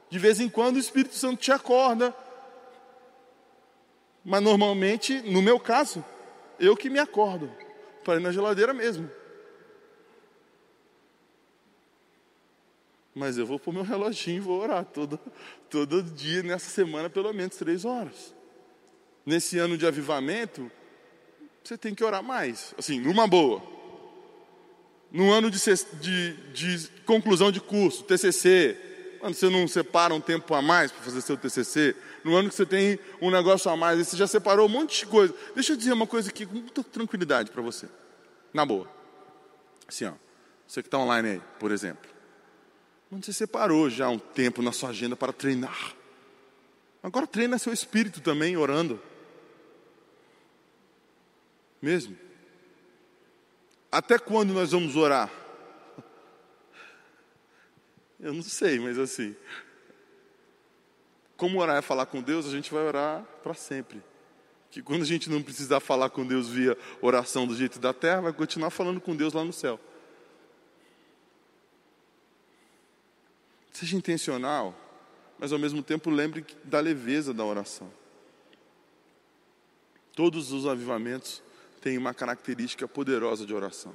De 0.10 0.18
vez 0.18 0.40
em 0.40 0.48
quando 0.48 0.78
o 0.78 0.80
Espírito 0.80 1.14
Santo 1.14 1.42
te 1.42 1.52
acorda. 1.52 2.16
Mas 4.24 4.42
normalmente, 4.42 5.22
no 5.24 5.42
meu 5.42 5.60
caso, 5.60 6.06
eu 6.58 6.78
que 6.78 6.90
me 6.90 6.98
acordo. 6.98 7.52
para 8.06 8.22
ir 8.22 8.22
na 8.22 8.32
geladeira 8.32 8.74
mesmo. 8.74 9.12
Mas 13.14 13.38
eu 13.38 13.46
vou 13.46 13.60
pôr 13.60 13.74
meu 13.74 13.84
reloginho 13.84 14.38
e 14.38 14.40
vou 14.40 14.62
orar 14.62 14.86
todo, 14.86 15.20
todo 15.70 16.02
dia, 16.02 16.44
nessa 16.44 16.70
semana, 16.70 17.10
pelo 17.10 17.34
menos 17.34 17.58
três 17.58 17.84
horas. 17.84 18.37
Nesse 19.28 19.60
ano 19.60 19.78
de 19.78 19.86
avivamento, 19.86 20.72
você 21.62 21.78
tem 21.78 21.94
que 21.94 22.02
orar 22.02 22.24
mais. 22.24 22.74
Assim, 22.78 22.98
numa 22.98 23.28
boa. 23.28 23.62
No 25.12 25.34
ano 25.34 25.52
de, 25.52 25.60
de, 26.00 26.34
de 26.54 26.90
conclusão 27.06 27.52
de 27.52 27.60
curso, 27.60 28.06
TCC, 28.06 28.78
quando 29.20 29.34
você 29.34 29.50
não 29.50 29.68
separa 29.68 30.14
um 30.14 30.22
tempo 30.22 30.54
a 30.56 30.62
mais 30.62 30.94
para 30.94 31.04
fazer 31.04 31.20
seu 31.20 31.36
TCC, 31.36 31.94
no 32.24 32.38
ano 32.38 32.48
que 32.48 32.56
você 32.56 32.66
tem 32.66 32.98
um 33.22 33.30
negócio 33.30 33.70
a 33.70 33.76
mais, 33.76 34.00
você 34.00 34.16
já 34.16 34.28
separou 34.28 34.66
um 34.66 34.72
monte 34.72 35.00
de 35.00 35.08
coisa. 35.08 35.36
Deixa 35.54 35.74
eu 35.74 35.78
dizer 35.78 35.92
uma 35.92 36.08
coisa 36.08 36.30
aqui 36.30 36.46
com 36.46 36.54
muita 36.54 36.82
tranquilidade 36.82 37.52
para 37.52 37.62
você. 37.62 37.90
Na 38.54 38.66
boa. 38.66 38.90
Assim, 39.86 40.06
ó. 40.06 40.14
Você 40.66 40.82
que 40.82 40.88
está 40.88 41.00
online 41.00 41.32
aí, 41.32 41.42
por 41.60 41.74
exemplo. 41.74 42.10
Quando 43.10 43.26
você 43.26 43.34
separou 43.34 43.90
já 43.90 44.08
um 44.08 44.20
tempo 44.20 44.62
na 44.62 44.72
sua 44.72 44.92
agenda 44.92 45.18
para 45.18 45.34
treinar. 45.34 45.94
Agora 47.04 47.28
treina 47.28 47.58
seu 47.58 47.74
espírito 47.74 48.22
também, 48.22 48.56
orando. 48.56 49.02
Mesmo. 51.82 52.18
Até 53.92 54.20
quando 54.20 54.54
nós 54.54 54.72
vamos 54.72 54.96
orar? 54.96 55.32
Eu 58.20 58.34
não 58.34 58.42
sei, 58.42 58.80
mas 58.80 58.98
assim, 58.98 59.36
como 61.38 61.60
orar 61.60 61.78
é 61.78 61.82
falar 61.82 62.08
com 62.08 62.22
Deus, 62.22 62.48
a 62.48 62.52
gente 62.52 62.72
vai 62.74 62.84
orar 62.84 63.24
para 63.44 63.54
sempre. 63.54 64.02
Que 64.72 64.82
quando 64.82 65.04
a 65.04 65.06
gente 65.06 65.30
não 65.30 65.42
precisar 65.42 65.80
falar 65.80 66.10
com 66.10 66.26
Deus 66.26 66.50
via 66.50 66.78
oração 67.00 67.48
do 67.48 67.56
jeito 67.56 67.80
da 67.80 67.94
terra, 67.94 68.22
vai 68.22 68.34
continuar 68.34 68.72
falando 68.72 69.00
com 69.00 69.16
Deus 69.16 69.34
lá 69.34 69.44
no 69.44 69.54
céu. 69.54 69.80
Seja 73.72 73.96
intencional, 73.96 74.76
mas 75.38 75.54
ao 75.54 75.60
mesmo 75.60 75.84
tempo 75.84 76.10
lembre 76.10 76.44
da 76.64 76.80
leveza 76.80 77.34
da 77.34 77.46
oração. 77.46 77.92
Todos 80.16 80.52
os 80.52 80.66
avivamentos 80.66 81.44
têm 81.82 81.98
uma 81.98 82.14
característica 82.14 82.88
poderosa 82.88 83.46
de 83.46 83.54
oração. 83.54 83.94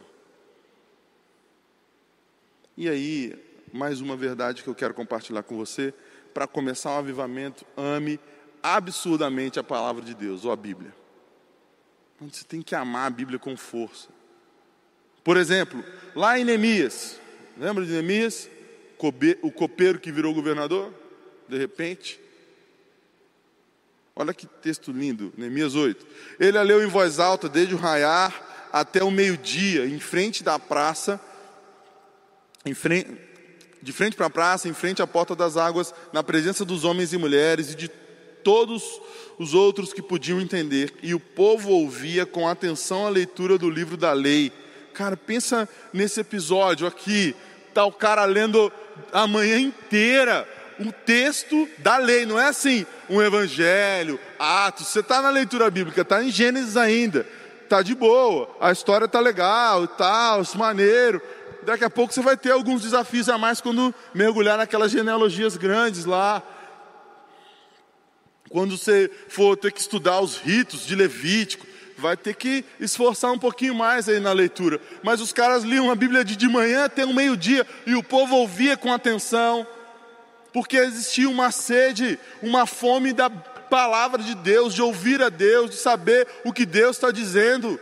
E 2.76 2.88
aí, 2.88 3.34
mais 3.72 4.00
uma 4.00 4.16
verdade 4.16 4.62
que 4.62 4.68
eu 4.68 4.74
quero 4.74 4.94
compartilhar 4.94 5.42
com 5.42 5.56
você. 5.56 5.92
Para 6.32 6.46
começar 6.46 6.90
um 6.90 6.98
avivamento, 6.98 7.66
ame 7.76 8.18
absurdamente 8.62 9.58
a 9.58 9.62
palavra 9.62 10.02
de 10.02 10.14
Deus, 10.14 10.44
ou 10.44 10.52
a 10.52 10.56
Bíblia. 10.56 10.94
Você 12.20 12.44
tem 12.44 12.62
que 12.62 12.74
amar 12.74 13.08
a 13.08 13.10
Bíblia 13.10 13.38
com 13.38 13.56
força. 13.56 14.08
Por 15.24 15.36
exemplo, 15.36 15.84
lá 16.14 16.38
em 16.38 16.44
Neemias, 16.44 17.20
lembra 17.58 17.84
de 17.84 17.92
Neemias? 17.92 18.48
O 19.42 19.50
copeiro 19.50 19.98
que 19.98 20.12
virou 20.12 20.32
governador? 20.32 20.94
De 21.48 21.58
repente. 21.58 22.20
Olha 24.14 24.34
que 24.34 24.46
texto 24.46 24.92
lindo, 24.92 25.32
Neemias 25.36 25.74
8. 25.74 26.06
Ele 26.38 26.58
a 26.58 26.62
leu 26.62 26.82
em 26.82 26.86
voz 26.86 27.18
alta 27.18 27.48
desde 27.48 27.74
o 27.74 27.78
raiar 27.78 28.68
até 28.70 29.02
o 29.02 29.10
meio-dia, 29.10 29.86
em 29.86 29.98
frente 29.98 30.42
da 30.42 30.58
praça, 30.58 31.20
frente, 32.74 33.10
de 33.82 33.92
frente 33.92 34.16
para 34.16 34.26
a 34.26 34.30
praça, 34.30 34.68
em 34.68 34.74
frente 34.74 35.02
à 35.02 35.06
porta 35.06 35.34
das 35.34 35.56
águas, 35.56 35.94
na 36.12 36.22
presença 36.22 36.64
dos 36.64 36.84
homens 36.84 37.12
e 37.12 37.18
mulheres 37.18 37.72
e 37.72 37.74
de 37.74 37.88
todos 38.44 39.00
os 39.38 39.54
outros 39.54 39.92
que 39.92 40.02
podiam 40.02 40.40
entender. 40.40 40.92
E 41.02 41.14
o 41.14 41.20
povo 41.20 41.70
ouvia 41.70 42.26
com 42.26 42.46
atenção 42.46 43.06
a 43.06 43.10
leitura 43.10 43.56
do 43.56 43.70
livro 43.70 43.96
da 43.96 44.12
lei. 44.12 44.52
Cara, 44.92 45.16
pensa 45.16 45.68
nesse 45.92 46.20
episódio 46.20 46.86
aqui. 46.86 47.34
Tá 47.72 47.84
o 47.86 47.92
cara 47.92 48.24
lendo 48.26 48.70
a 49.10 49.26
manhã 49.26 49.58
inteira 49.58 50.46
o 50.88 50.92
texto 50.92 51.68
da 51.78 51.96
lei, 51.96 52.26
não 52.26 52.38
é 52.38 52.48
assim, 52.48 52.86
um 53.08 53.20
evangelho, 53.20 54.18
Atos. 54.38 54.88
Você 54.88 55.00
está 55.00 55.20
na 55.22 55.30
leitura 55.30 55.70
bíblica, 55.70 56.02
está 56.02 56.22
em 56.22 56.30
Gênesis 56.30 56.76
ainda, 56.76 57.26
tá 57.68 57.82
de 57.82 57.94
boa, 57.94 58.54
a 58.60 58.72
história 58.72 59.08
tá 59.08 59.20
legal 59.20 59.86
tal, 59.86 60.42
maneiro 60.56 61.20
daqui 61.62 61.84
a 61.84 61.90
pouco 61.90 62.12
você 62.12 62.20
vai 62.20 62.36
ter 62.36 62.50
alguns 62.50 62.82
desafios 62.82 63.28
a 63.28 63.38
mais 63.38 63.60
quando 63.60 63.94
mergulhar 64.12 64.58
naquelas 64.58 64.90
genealogias 64.90 65.56
grandes 65.56 66.04
lá. 66.04 66.42
Quando 68.50 68.76
você 68.76 69.10
for 69.28 69.56
ter 69.56 69.72
que 69.72 69.80
estudar 69.80 70.20
os 70.20 70.36
ritos 70.36 70.86
de 70.86 70.94
Levítico, 70.94 71.66
vai 71.96 72.16
ter 72.16 72.34
que 72.34 72.64
esforçar 72.78 73.32
um 73.32 73.38
pouquinho 73.38 73.74
mais 73.74 74.08
aí 74.08 74.20
na 74.20 74.32
leitura. 74.32 74.80
Mas 75.02 75.20
os 75.20 75.32
caras 75.32 75.62
liam 75.62 75.90
a 75.90 75.94
Bíblia 75.94 76.24
de, 76.24 76.36
de 76.36 76.48
manhã 76.48 76.84
até 76.84 77.04
o 77.04 77.14
meio-dia 77.14 77.66
e 77.86 77.94
o 77.94 78.02
povo 78.02 78.36
ouvia 78.36 78.76
com 78.76 78.92
atenção, 78.92 79.66
porque 80.52 80.76
existia 80.76 81.28
uma 81.28 81.50
sede, 81.50 82.18
uma 82.42 82.66
fome 82.66 83.12
da 83.12 83.30
palavra 83.30 84.22
de 84.22 84.34
Deus, 84.34 84.74
de 84.74 84.82
ouvir 84.82 85.22
a 85.22 85.28
Deus, 85.28 85.70
de 85.70 85.76
saber 85.76 86.28
o 86.44 86.52
que 86.52 86.66
Deus 86.66 86.96
está 86.96 87.10
dizendo. 87.10 87.80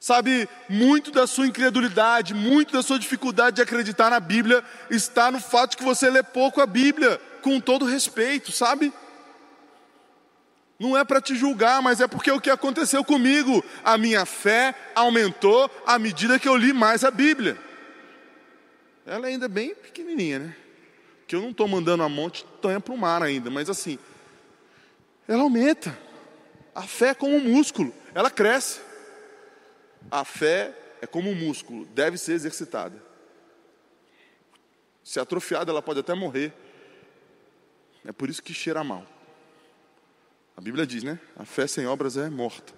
Sabe, 0.00 0.48
muito 0.68 1.10
da 1.10 1.26
sua 1.26 1.46
incredulidade, 1.46 2.34
muito 2.34 2.72
da 2.72 2.82
sua 2.82 2.98
dificuldade 2.98 3.56
de 3.56 3.62
acreditar 3.62 4.10
na 4.10 4.20
Bíblia 4.20 4.62
está 4.90 5.30
no 5.30 5.40
fato 5.40 5.72
de 5.72 5.76
que 5.78 5.84
você 5.84 6.10
lê 6.10 6.22
pouco 6.22 6.60
a 6.60 6.66
Bíblia, 6.66 7.20
com 7.42 7.60
todo 7.60 7.84
respeito, 7.84 8.52
sabe? 8.52 8.92
Não 10.78 10.96
é 10.96 11.04
para 11.04 11.20
te 11.20 11.36
julgar, 11.36 11.80
mas 11.80 12.00
é 12.00 12.06
porque 12.06 12.30
o 12.30 12.40
que 12.40 12.50
aconteceu 12.50 13.04
comigo. 13.04 13.64
A 13.84 13.96
minha 13.96 14.26
fé 14.26 14.74
aumentou 14.94 15.70
à 15.86 15.98
medida 15.98 16.38
que 16.38 16.48
eu 16.48 16.56
li 16.56 16.72
mais 16.72 17.04
a 17.04 17.10
Bíblia. 17.10 17.56
Ela 19.06 19.26
ainda 19.26 19.46
é 19.46 19.48
bem 19.48 19.74
pequenininha, 19.74 20.38
né? 20.38 20.56
Que 21.26 21.36
eu 21.36 21.42
não 21.42 21.50
estou 21.50 21.68
mandando 21.68 22.02
a 22.02 22.08
monte 22.08 22.44
tonha 22.60 22.80
para 22.80 22.94
o 22.94 22.98
mar 22.98 23.22
ainda, 23.22 23.50
mas 23.50 23.68
assim, 23.68 23.98
ela 25.28 25.42
aumenta. 25.42 25.96
A 26.74 26.82
fé 26.82 27.08
é 27.10 27.14
como 27.14 27.36
um 27.36 27.40
músculo, 27.40 27.94
ela 28.14 28.30
cresce. 28.30 28.80
A 30.10 30.24
fé 30.24 30.74
é 31.00 31.06
como 31.06 31.30
um 31.30 31.34
músculo, 31.34 31.86
deve 31.86 32.18
ser 32.18 32.32
exercitada. 32.32 33.02
Se 35.02 35.20
atrofiada, 35.20 35.70
ela 35.70 35.82
pode 35.82 36.00
até 36.00 36.14
morrer. 36.14 36.52
É 38.04 38.12
por 38.12 38.28
isso 38.28 38.42
que 38.42 38.54
cheira 38.54 38.82
mal. 38.82 39.06
A 40.56 40.60
Bíblia 40.60 40.86
diz, 40.86 41.02
né? 41.02 41.18
A 41.36 41.44
fé 41.44 41.66
sem 41.66 41.86
obras 41.86 42.16
é 42.16 42.30
morta. 42.30 42.72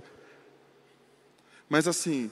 Mas 1.69 1.87
assim, 1.87 2.31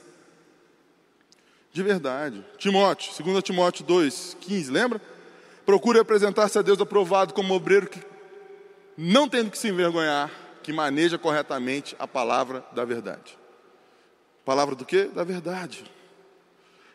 de 1.75 1.83
verdade, 1.83 2.41
Timóteo, 2.57 3.11
2 3.21 3.43
Timóteo 3.43 3.83
2, 3.83 4.37
15, 4.39 4.71
lembra? 4.71 5.01
Procure 5.65 5.99
apresentar-se 5.99 6.57
a 6.57 6.61
Deus 6.61 6.79
aprovado 6.79 7.33
como 7.33 7.53
obreiro 7.53 7.87
que, 7.87 7.99
não 8.97 9.27
tendo 9.27 9.51
que 9.51 9.57
se 9.57 9.67
envergonhar, 9.67 10.31
que 10.63 10.71
maneja 10.71 11.17
corretamente 11.17 11.93
a 11.99 12.07
palavra 12.07 12.63
da 12.71 12.85
verdade. 12.85 13.37
Palavra 14.45 14.73
do 14.73 14.85
quê? 14.85 15.09
Da 15.13 15.25
verdade. 15.25 15.83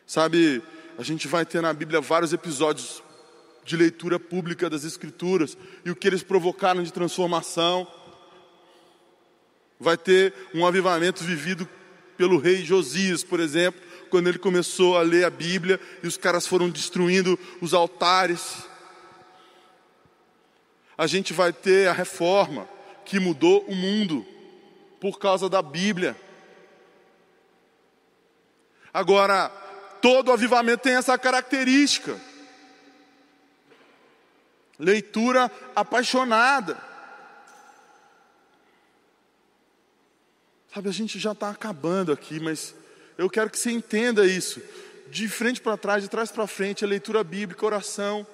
Sabe, 0.07 0.63
a 0.97 1.03
gente 1.03 1.27
vai 1.27 1.45
ter 1.45 1.61
na 1.61 1.73
Bíblia 1.73 2.01
vários 2.01 2.33
episódios 2.33 3.03
de 3.63 3.77
leitura 3.77 4.19
pública 4.19 4.67
das 4.67 4.83
Escrituras 4.83 5.55
e 5.85 5.91
o 5.91 5.95
que 5.95 6.07
eles 6.07 6.23
provocaram 6.23 6.81
de 6.81 6.91
transformação. 6.91 7.85
Vai 9.79 9.95
ter 9.95 10.33
um 10.55 10.65
avivamento 10.65 11.23
vivido 11.23 11.69
pelo 12.17 12.39
rei 12.39 12.65
Josias, 12.65 13.23
por 13.23 13.39
exemplo, 13.39 13.90
quando 14.11 14.27
ele 14.27 14.37
começou 14.37 14.97
a 14.97 15.01
ler 15.01 15.23
a 15.23 15.29
Bíblia 15.29 15.79
e 16.03 16.07
os 16.07 16.17
caras 16.17 16.45
foram 16.45 16.69
destruindo 16.69 17.39
os 17.61 17.73
altares. 17.73 18.65
A 20.97 21.07
gente 21.07 21.33
vai 21.33 21.53
ter 21.53 21.87
a 21.87 21.93
reforma 21.93 22.67
que 23.05 23.19
mudou 23.19 23.63
o 23.63 23.73
mundo 23.73 24.25
por 24.99 25.17
causa 25.17 25.49
da 25.49 25.61
Bíblia. 25.61 26.15
Agora, 28.93 29.47
todo 30.01 30.31
avivamento 30.31 30.83
tem 30.83 30.95
essa 30.95 31.17
característica. 31.17 32.19
Leitura 34.77 35.49
apaixonada. 35.73 36.77
Sabe, 40.73 40.89
a 40.89 40.93
gente 40.93 41.17
já 41.17 41.31
está 41.31 41.49
acabando 41.49 42.11
aqui, 42.11 42.39
mas 42.39 42.75
eu 43.21 43.29
quero 43.29 43.49
que 43.49 43.59
você 43.59 43.71
entenda 43.71 44.25
isso. 44.25 44.61
De 45.09 45.27
frente 45.27 45.61
para 45.61 45.77
trás, 45.77 46.01
de 46.01 46.09
trás 46.09 46.31
para 46.31 46.47
frente, 46.47 46.83
a 46.83 46.87
leitura 46.87 47.23
bíblica, 47.23 47.65
oração 47.65 48.25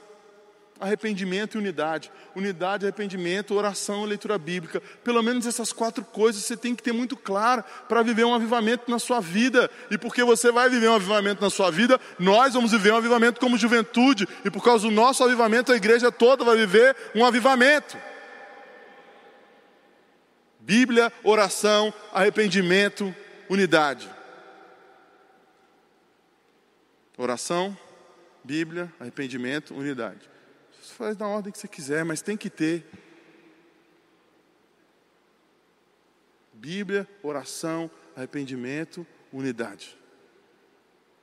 arrependimento 0.79 1.55
e 1.55 1.57
unidade. 1.57 2.11
Unidade, 2.35 2.85
arrependimento, 2.85 3.55
oração 3.55 4.05
leitura 4.05 4.37
bíblica. 4.37 4.79
Pelo 5.03 5.23
menos 5.23 5.45
essas 5.47 5.73
quatro 5.73 6.05
coisas 6.05 6.43
você 6.43 6.55
tem 6.55 6.75
que 6.75 6.83
ter 6.83 6.93
muito 6.93 7.17
claro 7.17 7.63
para 7.89 8.03
viver 8.03 8.25
um 8.25 8.33
avivamento 8.33 8.89
na 8.89 8.99
sua 8.99 9.19
vida. 9.19 9.69
E 9.89 9.97
porque 9.97 10.23
você 10.23 10.51
vai 10.51 10.69
viver 10.69 10.87
um 10.87 10.95
avivamento 10.95 11.41
na 11.41 11.49
sua 11.49 11.71
vida, 11.71 11.99
nós 12.19 12.53
vamos 12.53 12.71
viver 12.71 12.93
um 12.93 12.97
avivamento 12.97 13.39
como 13.39 13.57
juventude. 13.57 14.27
E 14.45 14.51
por 14.51 14.63
causa 14.63 14.87
do 14.87 14.93
nosso 14.93 15.23
avivamento, 15.23 15.71
a 15.71 15.75
igreja 15.75 16.11
toda 16.11 16.45
vai 16.45 16.55
viver 16.55 16.95
um 17.15 17.25
avivamento. 17.25 17.97
Bíblia, 20.59 21.11
oração, 21.23 21.93
arrependimento 22.13 23.13
unidade. 23.49 24.16
Oração, 27.17 27.75
Bíblia, 28.43 28.93
arrependimento, 28.99 29.73
unidade. 29.73 30.29
Você 30.79 30.93
faz 30.93 31.17
na 31.17 31.27
ordem 31.27 31.51
que 31.51 31.57
você 31.57 31.67
quiser, 31.67 32.05
mas 32.05 32.21
tem 32.21 32.37
que 32.37 32.47
ter. 32.47 32.85
Bíblia, 36.53 37.07
oração, 37.23 37.89
arrependimento, 38.15 39.05
unidade. 39.33 39.97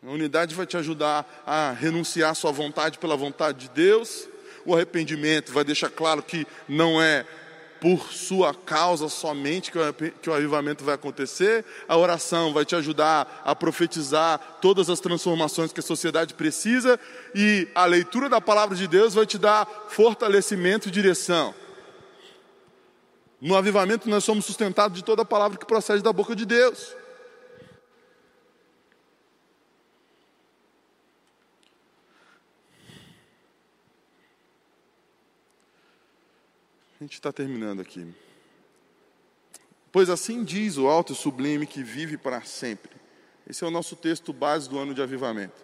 A 0.03 0.11
unidade 0.11 0.55
vai 0.55 0.67
te 0.67 0.77
ajudar 0.77 1.45
a 1.47 1.71
renunciar 1.71 2.33
à 2.33 2.35
sua 2.35 2.51
vontade 2.51 2.99
pela 2.99 3.17
vontade 3.17 3.69
de 3.69 3.71
Deus. 3.71 4.29
O 4.67 4.75
arrependimento 4.75 5.53
vai 5.53 5.63
deixar 5.63 5.91
claro 5.91 6.23
que 6.23 6.45
não 6.69 7.01
é 7.01 7.25
por 7.81 8.13
sua 8.13 8.55
causa 8.55 9.09
somente 9.09 9.71
que 9.71 10.31
o, 10.31 10.35
avivamento 10.35 10.85
vai 10.85 10.95
acontecer. 10.95 11.65
A 11.87 11.97
oração 11.97 12.53
vai 12.53 12.65
te 12.65 12.75
ajudar 12.75 13.43
a 13.45 13.55
profetizar 13.55 14.59
todas 14.61 14.89
as 14.89 15.01
transformações 15.01 15.73
que 15.73 15.81
a 15.81 15.83
sociedade 15.83 16.35
precisa. 16.35 16.99
E 17.35 17.69
a 17.75 17.85
leitura 17.85 18.29
da 18.29 18.41
palavra 18.41 18.77
de 18.77 18.87
Deus 18.89 19.15
vai 19.15 19.27
te 19.27 19.39
dar 19.39 19.67
fortalecimento 19.89 20.89
e 20.89 20.91
direção. 20.91 21.55
No 23.41 23.57
avivamento, 23.57 24.09
nós 24.09 24.25
somos 24.25 24.47
sustentados 24.47 24.97
de 24.97 25.05
toda 25.05 25.23
a 25.23 25.27
palavra 25.27 25.59
que 25.59 25.67
procede 25.67 26.03
da 26.03 26.13
boca 26.13 26.35
de 26.35 26.47
Deus. 26.47 26.95
A 37.05 37.07
gente 37.07 37.17
está 37.17 37.31
terminando 37.31 37.83
aqui. 37.83 38.07
Pois 39.93 40.09
assim 40.09 40.43
diz 40.43 40.79
o 40.79 40.89
alto 40.89 41.13
e 41.13 41.15
sublime 41.15 41.67
que 41.67 41.83
vive 41.83 42.17
para 42.17 42.41
sempre. 42.41 42.93
Esse 43.47 43.63
é 43.63 43.67
o 43.67 43.71
nosso 43.71 43.95
texto 43.95 44.33
base 44.33 44.71
do 44.71 44.79
ano 44.79 44.95
de 44.95 45.03
avivamento. 45.03 45.63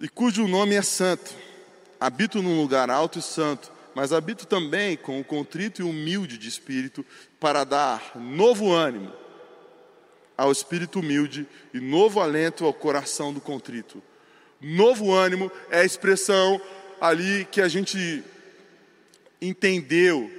E 0.00 0.08
cujo 0.08 0.48
nome 0.48 0.74
é 0.74 0.80
santo. 0.80 1.34
Habito 2.00 2.40
num 2.40 2.58
lugar 2.58 2.88
alto 2.88 3.18
e 3.18 3.22
santo, 3.22 3.70
mas 3.94 4.10
habito 4.10 4.46
também 4.46 4.96
com 4.96 5.20
o 5.20 5.24
contrito 5.24 5.82
e 5.82 5.84
humilde 5.84 6.38
de 6.38 6.48
espírito, 6.48 7.04
para 7.38 7.62
dar 7.62 8.16
novo 8.16 8.72
ânimo 8.72 9.12
ao 10.34 10.50
espírito 10.50 11.00
humilde 11.00 11.46
e 11.74 11.78
novo 11.78 12.20
alento 12.20 12.64
ao 12.64 12.72
coração 12.72 13.34
do 13.34 13.40
contrito. 13.42 14.02
Novo 14.62 15.12
ânimo 15.12 15.52
é 15.68 15.80
a 15.80 15.84
expressão 15.84 16.58
ali 16.98 17.46
que 17.52 17.60
a 17.60 17.68
gente 17.68 18.24
entendeu 19.40 20.30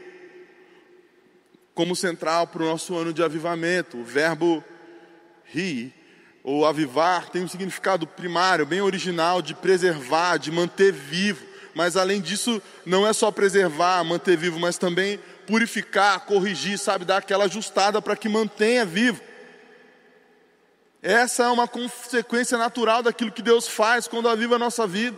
como 1.74 1.96
central 1.96 2.48
para 2.48 2.64
o 2.64 2.66
nosso 2.66 2.96
ano 2.96 3.14
de 3.14 3.24
avivamento. 3.24 3.98
O 3.98 4.04
verbo 4.04 4.64
ri, 5.46 5.94
ou 6.44 6.66
avivar, 6.66 7.30
tem 7.30 7.44
um 7.44 7.48
significado 7.48 8.06
primário, 8.08 8.66
bem 8.66 8.82
original, 8.82 9.42
de 9.42 9.54
preservar, 9.54 10.38
de 10.38 10.52
manter 10.52 10.92
vivo. 10.92 11.46
Mas 11.74 11.96
além 11.96 12.20
disso, 12.20 12.62
não 12.86 13.08
é 13.08 13.14
só 13.14 13.32
preservar, 13.32 14.04
manter 14.04 14.38
vivo, 14.38 14.60
mas 14.60 14.78
também 14.78 15.20
purificar, 15.48 16.22
corrigir, 16.22 16.78
sabe, 16.78 17.06
dar 17.06 17.18
aquela 17.18 17.46
ajustada 17.46 18.02
para 18.02 18.16
que 18.16 18.28
mantenha 18.28 18.86
vivo. 18.86 19.22
Essa 21.02 21.44
é 21.44 21.48
uma 21.48 21.68
consequência 21.68 22.58
natural 22.58 23.02
daquilo 23.02 23.32
que 23.32 23.42
Deus 23.42 23.68
faz 23.68 24.08
quando 24.08 24.30
aviva 24.30 24.56
a 24.56 24.60
nossa 24.60 24.86
vida. 24.86 25.18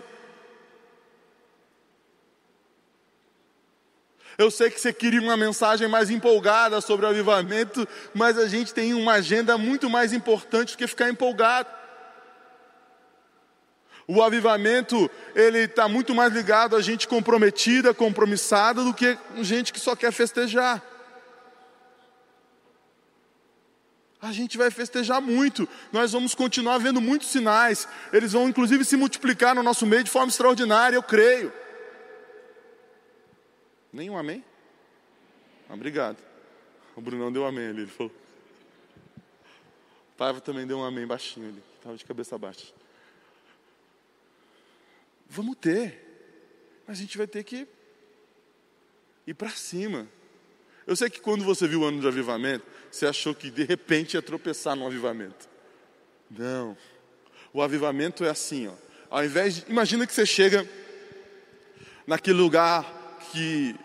Eu 4.38 4.50
sei 4.50 4.70
que 4.70 4.80
você 4.80 4.92
queria 4.92 5.22
uma 5.22 5.38
mensagem 5.38 5.88
mais 5.88 6.10
empolgada 6.10 6.82
sobre 6.82 7.06
o 7.06 7.10
avivamento, 7.10 7.88
mas 8.14 8.38
a 8.38 8.48
gente 8.48 8.74
tem 8.74 8.94
uma 8.94 9.14
agenda 9.14 9.58
muito 9.58 9.90
mais 9.90 10.12
importante 10.12 10.74
do 10.74 10.78
que 10.78 10.88
ficar 10.88 11.10
empolgado. 11.10 11.70
O 14.08 14.22
avivamento, 14.22 15.10
ele 15.34 15.60
está 15.60 15.88
muito 15.88 16.14
mais 16.14 16.34
ligado 16.34 16.76
a 16.76 16.82
gente 16.82 17.08
comprometida, 17.08 17.94
compromissada, 17.94 18.84
do 18.84 18.94
que 18.94 19.18
gente 19.42 19.72
que 19.72 19.80
só 19.80 19.96
quer 19.96 20.12
festejar. 20.12 20.82
A 24.22 24.32
gente 24.32 24.58
vai 24.58 24.72
festejar 24.72 25.22
muito, 25.22 25.68
nós 25.92 26.14
vamos 26.14 26.34
continuar 26.34 26.78
vendo 26.78 27.02
muitos 27.02 27.28
sinais, 27.28 27.88
eles 28.12 28.32
vão 28.32 28.48
inclusive 28.48 28.86
se 28.86 28.96
multiplicar 28.96 29.54
no 29.54 29.62
nosso 29.62 29.86
meio 29.86 30.04
de 30.04 30.10
forma 30.10 30.30
extraordinária, 30.30 30.96
eu 30.96 31.04
creio. 31.04 31.52
Nenhum 33.94 34.18
amém? 34.18 34.44
Obrigado. 35.70 36.18
O 36.96 37.02
Brunão 37.02 37.32
deu 37.32 37.44
um 37.44 37.46
amém 37.46 37.68
ali, 37.68 37.82
ele 37.84 37.92
falou. 37.92 38.12
O 40.14 40.16
Paiva 40.18 40.42
também 40.42 40.66
deu 40.66 40.80
um 40.80 40.84
amém 40.84 41.06
baixinho 41.06 41.50
ali, 41.50 41.64
estava 41.78 41.96
de 41.96 42.04
cabeça 42.04 42.38
baixa. 42.38 42.74
Vamos 45.30 45.56
ter, 45.58 46.84
mas 46.88 46.98
a 46.98 47.02
gente 47.02 47.18
vai 47.18 47.28
ter 47.28 47.44
que 47.44 47.68
ir 49.26 49.34
para 49.34 49.50
cima. 49.50 50.08
Eu 50.86 50.96
sei 50.96 51.10
que 51.10 51.22
quando 51.22 51.44
você 51.44 51.68
viu 51.68 51.82
o 51.82 51.86
ano 51.86 52.02
de 52.02 52.08
avivamento, 52.08 52.66
você 52.92 53.06
achou 53.06 53.34
que 53.34 53.50
de 53.50 53.64
repente 53.64 54.16
ia 54.16 54.22
tropeçar 54.22 54.76
no 54.76 54.86
avivamento. 54.86 55.48
Não. 56.30 56.78
O 57.54 57.62
avivamento 57.62 58.24
é 58.24 58.30
assim, 58.30 58.68
ó. 58.68 58.74
Ao 59.10 59.24
invés 59.24 59.56
de, 59.56 59.72
imagina 59.72 60.06
que 60.06 60.14
você 60.14 60.26
chega 60.26 60.68
naquele 62.06 62.38
lugar 62.38 63.18
que 63.32 63.76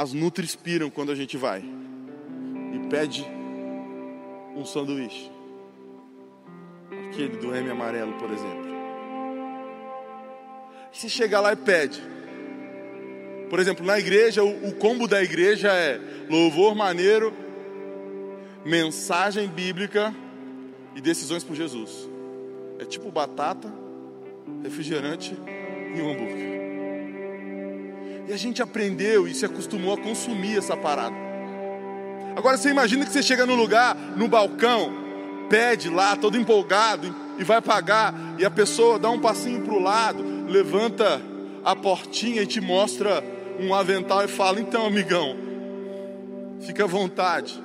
as 0.00 0.12
nutris 0.12 0.54
piram 0.54 0.90
quando 0.90 1.10
a 1.10 1.14
gente 1.14 1.38
vai 1.38 1.60
e 1.60 2.88
pede 2.90 3.26
um 4.54 4.64
sanduíche. 4.64 5.30
Aquele 7.08 7.36
do 7.38 7.54
M 7.54 7.70
amarelo, 7.70 8.12
por 8.14 8.30
exemplo. 8.30 8.66
E 10.92 10.98
se 10.98 11.08
chegar 11.08 11.40
lá 11.40 11.52
e 11.54 11.56
pede. 11.56 12.02
Por 13.48 13.58
exemplo, 13.58 13.86
na 13.86 13.98
igreja, 13.98 14.44
o, 14.44 14.68
o 14.68 14.74
combo 14.74 15.08
da 15.08 15.22
igreja 15.22 15.72
é 15.72 15.98
louvor 16.28 16.74
maneiro, 16.74 17.32
mensagem 18.66 19.48
bíblica 19.48 20.14
e 20.94 21.00
decisões 21.00 21.42
por 21.42 21.56
Jesus. 21.56 22.06
É 22.78 22.84
tipo 22.84 23.10
batata, 23.10 23.72
refrigerante 24.62 25.34
e 25.94 26.02
um 26.02 26.10
hambúrguer. 26.10 26.55
E 28.28 28.32
a 28.32 28.36
gente 28.36 28.60
aprendeu 28.60 29.28
e 29.28 29.34
se 29.34 29.44
acostumou 29.44 29.94
a 29.94 29.98
consumir 29.98 30.58
essa 30.58 30.76
parada. 30.76 31.14
Agora 32.34 32.56
você 32.56 32.70
imagina 32.70 33.04
que 33.04 33.12
você 33.12 33.22
chega 33.22 33.46
no 33.46 33.54
lugar, 33.54 33.96
no 34.16 34.26
balcão, 34.26 34.92
pede 35.48 35.88
lá, 35.88 36.16
todo 36.16 36.36
empolgado, 36.36 37.14
e 37.38 37.44
vai 37.44 37.62
pagar, 37.62 38.12
e 38.38 38.44
a 38.44 38.50
pessoa 38.50 38.98
dá 38.98 39.10
um 39.10 39.20
passinho 39.20 39.62
para 39.62 39.74
o 39.74 39.80
lado, 39.80 40.24
levanta 40.48 41.20
a 41.64 41.76
portinha 41.76 42.42
e 42.42 42.46
te 42.46 42.60
mostra 42.60 43.22
um 43.60 43.72
avental 43.72 44.24
e 44.24 44.28
fala: 44.28 44.60
Então, 44.60 44.84
amigão, 44.84 45.36
fica 46.60 46.84
à 46.84 46.86
vontade. 46.86 47.62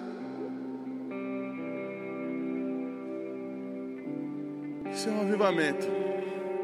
Isso 4.94 5.10
é 5.10 5.12
um 5.12 5.22
avivamento. 5.22 5.88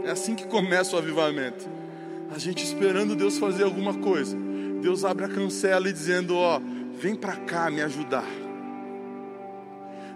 É 0.03 0.11
assim 0.11 0.35
que 0.35 0.45
começa 0.45 0.95
o 0.95 0.99
avivamento 0.99 1.67
a 2.33 2.37
gente 2.37 2.63
esperando 2.63 3.15
Deus 3.15 3.37
fazer 3.37 3.63
alguma 3.63 3.93
coisa. 3.93 4.35
Deus 4.81 5.03
abre 5.03 5.25
a 5.25 5.29
cancela 5.29 5.89
e 5.89 5.93
dizendo: 5.93 6.35
Ó, 6.35 6.59
vem 6.99 7.15
para 7.15 7.35
cá 7.35 7.69
me 7.69 7.81
ajudar. 7.81 8.27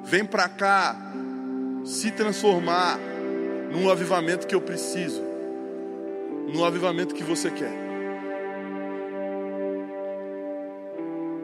Vem 0.04 0.26
para 0.26 0.50
cá 0.50 0.95
se 1.84 2.12
transformar 2.12 3.00
num 3.71 3.89
avivamento 3.89 4.45
que 4.45 4.55
eu 4.55 4.62
preciso, 4.62 5.22
num 6.53 6.66
avivamento 6.66 7.16
que 7.16 7.24
você 7.24 7.49
quer. 7.49 7.80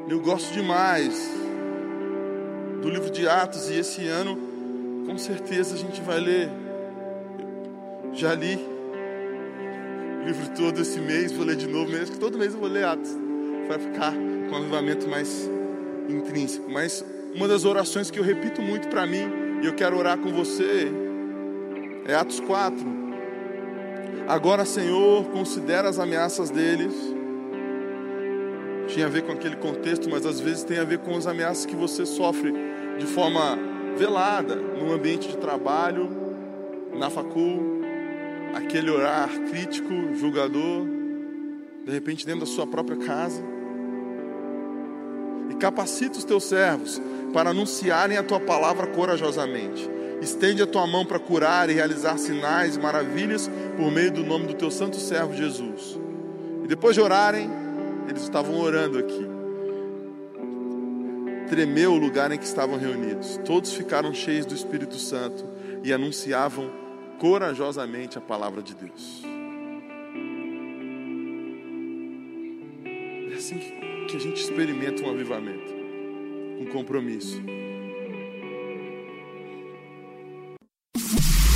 Eu 0.10 0.22
gosto 0.22 0.54
demais 0.54 1.30
do 2.82 2.90
livro 2.90 3.10
de 3.10 3.28
Atos 3.28 3.70
e 3.70 3.80
esse 3.80 4.08
ano, 4.08 4.38
com 5.06 5.18
certeza, 5.18 5.76
a 5.76 5.78
gente 5.78 6.02
vai 6.02 6.20
ler. 6.20 6.50
Já 8.14 8.34
li 8.34 8.77
livro 10.28 10.50
todo 10.58 10.82
esse 10.82 11.00
mês, 11.00 11.32
vou 11.32 11.46
ler 11.46 11.56
de 11.56 11.68
novo 11.68 11.90
mesmo, 11.90 12.14
que 12.14 12.20
todo 12.20 12.38
mês 12.38 12.54
eu 12.54 12.60
vou 12.60 12.68
ler 12.68 12.84
Atos. 12.84 13.18
Vai 13.70 13.80
ficar 13.80 14.12
com 14.12 14.56
um 14.56 14.58
avivamento 14.58 15.08
mais 15.08 15.50
intrínseco. 16.10 16.70
Mas 16.70 17.04
uma 17.34 17.48
das 17.48 17.64
orações 17.64 18.12
que 18.12 18.20
eu 18.20 18.24
repito 18.24 18.62
muito 18.62 18.90
para 18.90 19.08
mim, 19.08 19.26
e 19.64 19.66
eu 19.66 19.74
quero 19.74 19.98
orar 19.98 20.18
com 20.18 20.34
você, 20.34 20.92
é 22.06 22.14
Atos 22.14 22.42
4. 22.42 22.76
Agora, 24.28 24.66
Senhor, 24.66 25.24
considera 25.28 25.88
as 25.88 25.98
ameaças 25.98 26.50
deles. 26.50 26.94
Tinha 28.90 29.06
a 29.06 29.10
ver 29.10 29.24
com 29.24 29.32
aquele 29.32 29.56
contexto, 29.56 30.10
mas 30.10 30.26
às 30.26 30.42
vezes 30.42 30.64
tem 30.66 30.78
a 30.78 30.84
ver 30.84 31.00
com 31.00 31.16
as 31.16 31.26
ameaças 31.26 31.66
que 31.66 31.76
você 31.76 32.06
sofre 32.06 32.54
de 33.00 33.06
forma 33.06 33.58
velada, 33.96 34.56
no 34.56 34.92
ambiente 34.92 35.30
de 35.30 35.38
trabalho, 35.38 36.10
na 36.94 37.10
facul, 37.10 37.77
aquele 38.56 38.90
olhar 38.90 39.30
crítico, 39.50 39.90
julgador, 40.16 40.86
de 41.86 41.92
repente 41.92 42.26
dentro 42.26 42.42
da 42.42 42.46
sua 42.46 42.68
própria 42.68 42.98
casa. 42.98 43.42
e 45.50 45.56
capacita 45.56 46.18
os 46.18 46.26
teus 46.26 46.44
servos 46.44 47.02
para 47.32 47.52
anunciarem 47.52 48.18
a 48.18 48.24
tua 48.24 48.40
palavra 48.40 48.88
corajosamente. 48.88 49.90
Estende 50.22 50.62
a 50.62 50.68
tua 50.68 50.86
mão 50.86 51.06
para 51.06 51.20
curar 51.20 51.70
e 51.70 51.74
realizar 51.74 52.18
sinais 52.18 52.76
e 52.76 52.80
maravilhas 52.80 53.50
por 53.78 53.92
meio 53.92 54.12
do 54.12 54.24
nome 54.24 54.48
do 54.48 54.56
teu 54.56 54.70
santo 54.70 54.98
servo 54.98 55.34
Jesus. 55.34 55.98
E 56.64 56.68
depois 56.68 56.96
de 56.96 57.02
orarem, 57.02 57.50
eles 58.10 58.24
estavam 58.24 58.60
orando 58.60 59.00
aqui. 59.00 59.28
Tremeu 61.48 61.94
o 61.94 61.98
lugar 61.98 62.32
em 62.32 62.38
que 62.38 62.46
estavam 62.46 62.78
reunidos. 62.78 63.40
Todos 63.46 63.74
ficaram 63.74 64.14
cheios 64.14 64.46
do 64.46 64.54
Espírito 64.54 64.96
Santo 64.96 65.46
e 65.84 65.94
anunciavam 65.94 66.70
corajosamente 67.20 68.18
a 68.18 68.22
palavra 68.22 68.62
de 68.62 68.74
Deus. 68.76 69.24
É 73.32 73.36
assim 73.36 73.60
que 74.08 74.16
a 74.16 74.20
gente 74.20 74.42
experimenta 74.42 75.04
um 75.04 75.12
avivamento, 75.12 75.74
um 76.60 76.66
compromisso. 76.72 77.42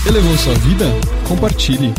Elevou 0.06 0.38
sua 0.38 0.54
vida? 0.56 0.86
Compartilhe. 1.28 1.94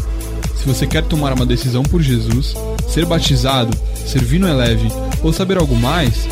Se 0.56 0.66
você 0.68 0.86
quer 0.86 1.02
tomar 1.04 1.32
uma 1.32 1.46
decisão 1.46 1.82
por 1.82 2.02
Jesus, 2.02 2.54
ser 2.88 3.06
batizado, 3.06 3.74
servir 3.96 4.38
no 4.38 4.48
Eleve 4.48 4.88
ou 5.22 5.32
saber 5.32 5.58
algo 5.58 5.74
mais, 5.74 6.28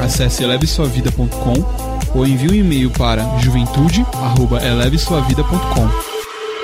acesse 0.00 0.44
elevesuavida.com 0.44 1.54
ou 2.14 2.26
envie 2.26 2.50
um 2.50 2.54
e-mail 2.54 2.90
para 2.90 3.38
juventude@elevesuavida.com. 3.38 6.05